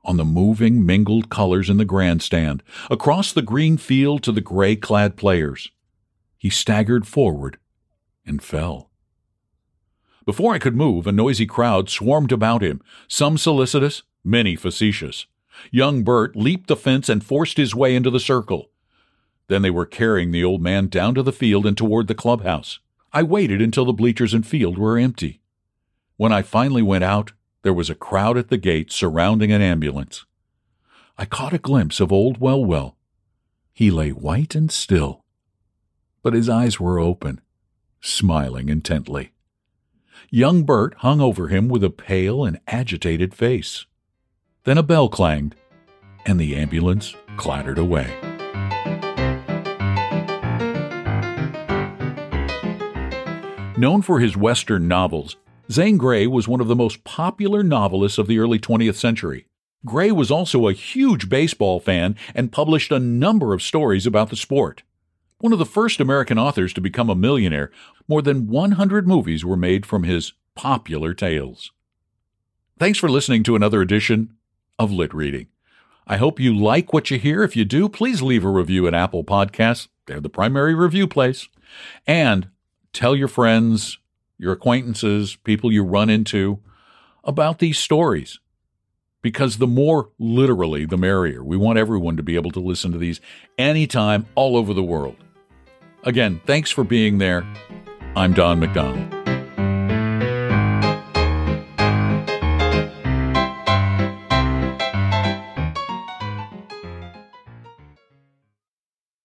on 0.06 0.16
the 0.16 0.24
moving 0.24 0.86
mingled 0.86 1.28
colors 1.28 1.68
in 1.68 1.76
the 1.76 1.84
grandstand, 1.84 2.62
across 2.90 3.32
the 3.32 3.42
green 3.42 3.76
field 3.76 4.22
to 4.22 4.32
the 4.32 4.40
gray 4.40 4.76
clad 4.76 5.16
players. 5.16 5.70
He 6.38 6.48
staggered 6.48 7.06
forward 7.06 7.58
and 8.24 8.42
fell. 8.42 8.90
Before 10.24 10.54
I 10.54 10.58
could 10.58 10.76
move, 10.76 11.06
a 11.06 11.12
noisy 11.12 11.46
crowd 11.46 11.90
swarmed 11.90 12.32
about 12.32 12.62
him, 12.62 12.80
some 13.08 13.36
solicitous, 13.36 14.02
many 14.24 14.56
facetious. 14.56 15.26
Young 15.70 16.02
Bert 16.02 16.36
leaped 16.36 16.68
the 16.68 16.76
fence 16.76 17.08
and 17.08 17.24
forced 17.24 17.56
his 17.56 17.74
way 17.74 17.94
into 17.94 18.10
the 18.10 18.20
circle. 18.20 18.70
Then 19.48 19.62
they 19.62 19.70
were 19.70 19.86
carrying 19.86 20.30
the 20.30 20.44
old 20.44 20.62
man 20.62 20.88
down 20.88 21.14
to 21.14 21.22
the 21.22 21.32
field 21.32 21.66
and 21.66 21.76
toward 21.76 22.08
the 22.08 22.14
clubhouse. 22.14 22.80
I 23.12 23.22
waited 23.22 23.62
until 23.62 23.84
the 23.84 23.92
bleachers 23.92 24.34
and 24.34 24.46
field 24.46 24.78
were 24.78 24.98
empty. 24.98 25.40
When 26.16 26.32
I 26.32 26.42
finally 26.42 26.82
went 26.82 27.04
out, 27.04 27.32
there 27.66 27.74
was 27.74 27.90
a 27.90 27.96
crowd 27.96 28.38
at 28.38 28.46
the 28.46 28.56
gate 28.56 28.92
surrounding 28.92 29.50
an 29.50 29.60
ambulance. 29.60 30.24
I 31.18 31.24
caught 31.24 31.52
a 31.52 31.58
glimpse 31.58 31.98
of 31.98 32.12
old 32.12 32.38
Wellwell. 32.38 32.94
He 33.72 33.90
lay 33.90 34.10
white 34.10 34.54
and 34.54 34.70
still, 34.70 35.24
but 36.22 36.32
his 36.32 36.48
eyes 36.48 36.78
were 36.78 37.00
open, 37.00 37.40
smiling 38.00 38.68
intently. 38.68 39.32
Young 40.30 40.62
Bert 40.62 40.94
hung 40.98 41.20
over 41.20 41.48
him 41.48 41.68
with 41.68 41.82
a 41.82 41.90
pale 41.90 42.44
and 42.44 42.60
agitated 42.68 43.34
face. 43.34 43.84
Then 44.62 44.78
a 44.78 44.84
bell 44.84 45.08
clanged, 45.08 45.56
and 46.24 46.38
the 46.38 46.54
ambulance 46.54 47.16
clattered 47.36 47.78
away. 47.78 48.14
Known 53.76 54.02
for 54.02 54.20
his 54.20 54.36
Western 54.36 54.86
novels, 54.86 55.36
Zane 55.70 55.96
Grey 55.96 56.26
was 56.26 56.46
one 56.46 56.60
of 56.60 56.68
the 56.68 56.76
most 56.76 57.02
popular 57.02 57.62
novelists 57.62 58.18
of 58.18 58.28
the 58.28 58.38
early 58.38 58.58
20th 58.58 58.94
century. 58.94 59.46
Grey 59.84 60.12
was 60.12 60.30
also 60.30 60.68
a 60.68 60.72
huge 60.72 61.28
baseball 61.28 61.80
fan 61.80 62.16
and 62.34 62.52
published 62.52 62.92
a 62.92 62.98
number 62.98 63.52
of 63.52 63.62
stories 63.62 64.06
about 64.06 64.30
the 64.30 64.36
sport. 64.36 64.82
One 65.38 65.52
of 65.52 65.58
the 65.58 65.66
first 65.66 66.00
American 66.00 66.38
authors 66.38 66.72
to 66.74 66.80
become 66.80 67.10
a 67.10 67.14
millionaire, 67.14 67.70
more 68.08 68.22
than 68.22 68.46
100 68.46 69.06
movies 69.06 69.44
were 69.44 69.56
made 69.56 69.84
from 69.84 70.04
his 70.04 70.32
popular 70.54 71.14
tales. 71.14 71.72
Thanks 72.78 72.98
for 72.98 73.08
listening 73.08 73.42
to 73.44 73.56
another 73.56 73.82
edition 73.82 74.34
of 74.78 74.92
Lit 74.92 75.12
Reading. 75.12 75.48
I 76.06 76.16
hope 76.16 76.38
you 76.38 76.56
like 76.56 76.92
what 76.92 77.10
you 77.10 77.18
hear. 77.18 77.42
If 77.42 77.56
you 77.56 77.64
do, 77.64 77.88
please 77.88 78.22
leave 78.22 78.44
a 78.44 78.50
review 78.50 78.86
at 78.86 78.94
Apple 78.94 79.24
Podcasts. 79.24 79.88
They're 80.06 80.20
the 80.20 80.28
primary 80.28 80.74
review 80.74 81.06
place. 81.08 81.48
And 82.06 82.48
tell 82.92 83.16
your 83.16 83.28
friends, 83.28 83.98
your 84.38 84.52
acquaintances, 84.52 85.36
people 85.36 85.72
you 85.72 85.82
run 85.82 86.10
into 86.10 86.60
about 87.24 87.58
these 87.58 87.78
stories. 87.78 88.38
Because 89.22 89.58
the 89.58 89.66
more 89.66 90.10
literally, 90.18 90.86
the 90.86 90.96
merrier. 90.96 91.42
We 91.42 91.56
want 91.56 91.78
everyone 91.78 92.16
to 92.16 92.22
be 92.22 92.36
able 92.36 92.52
to 92.52 92.60
listen 92.60 92.92
to 92.92 92.98
these 92.98 93.20
anytime, 93.58 94.26
all 94.34 94.56
over 94.56 94.72
the 94.72 94.84
world. 94.84 95.16
Again, 96.04 96.40
thanks 96.46 96.70
for 96.70 96.84
being 96.84 97.18
there. 97.18 97.44
I'm 98.14 98.32
Don 98.32 98.60
McDonald. 98.60 99.25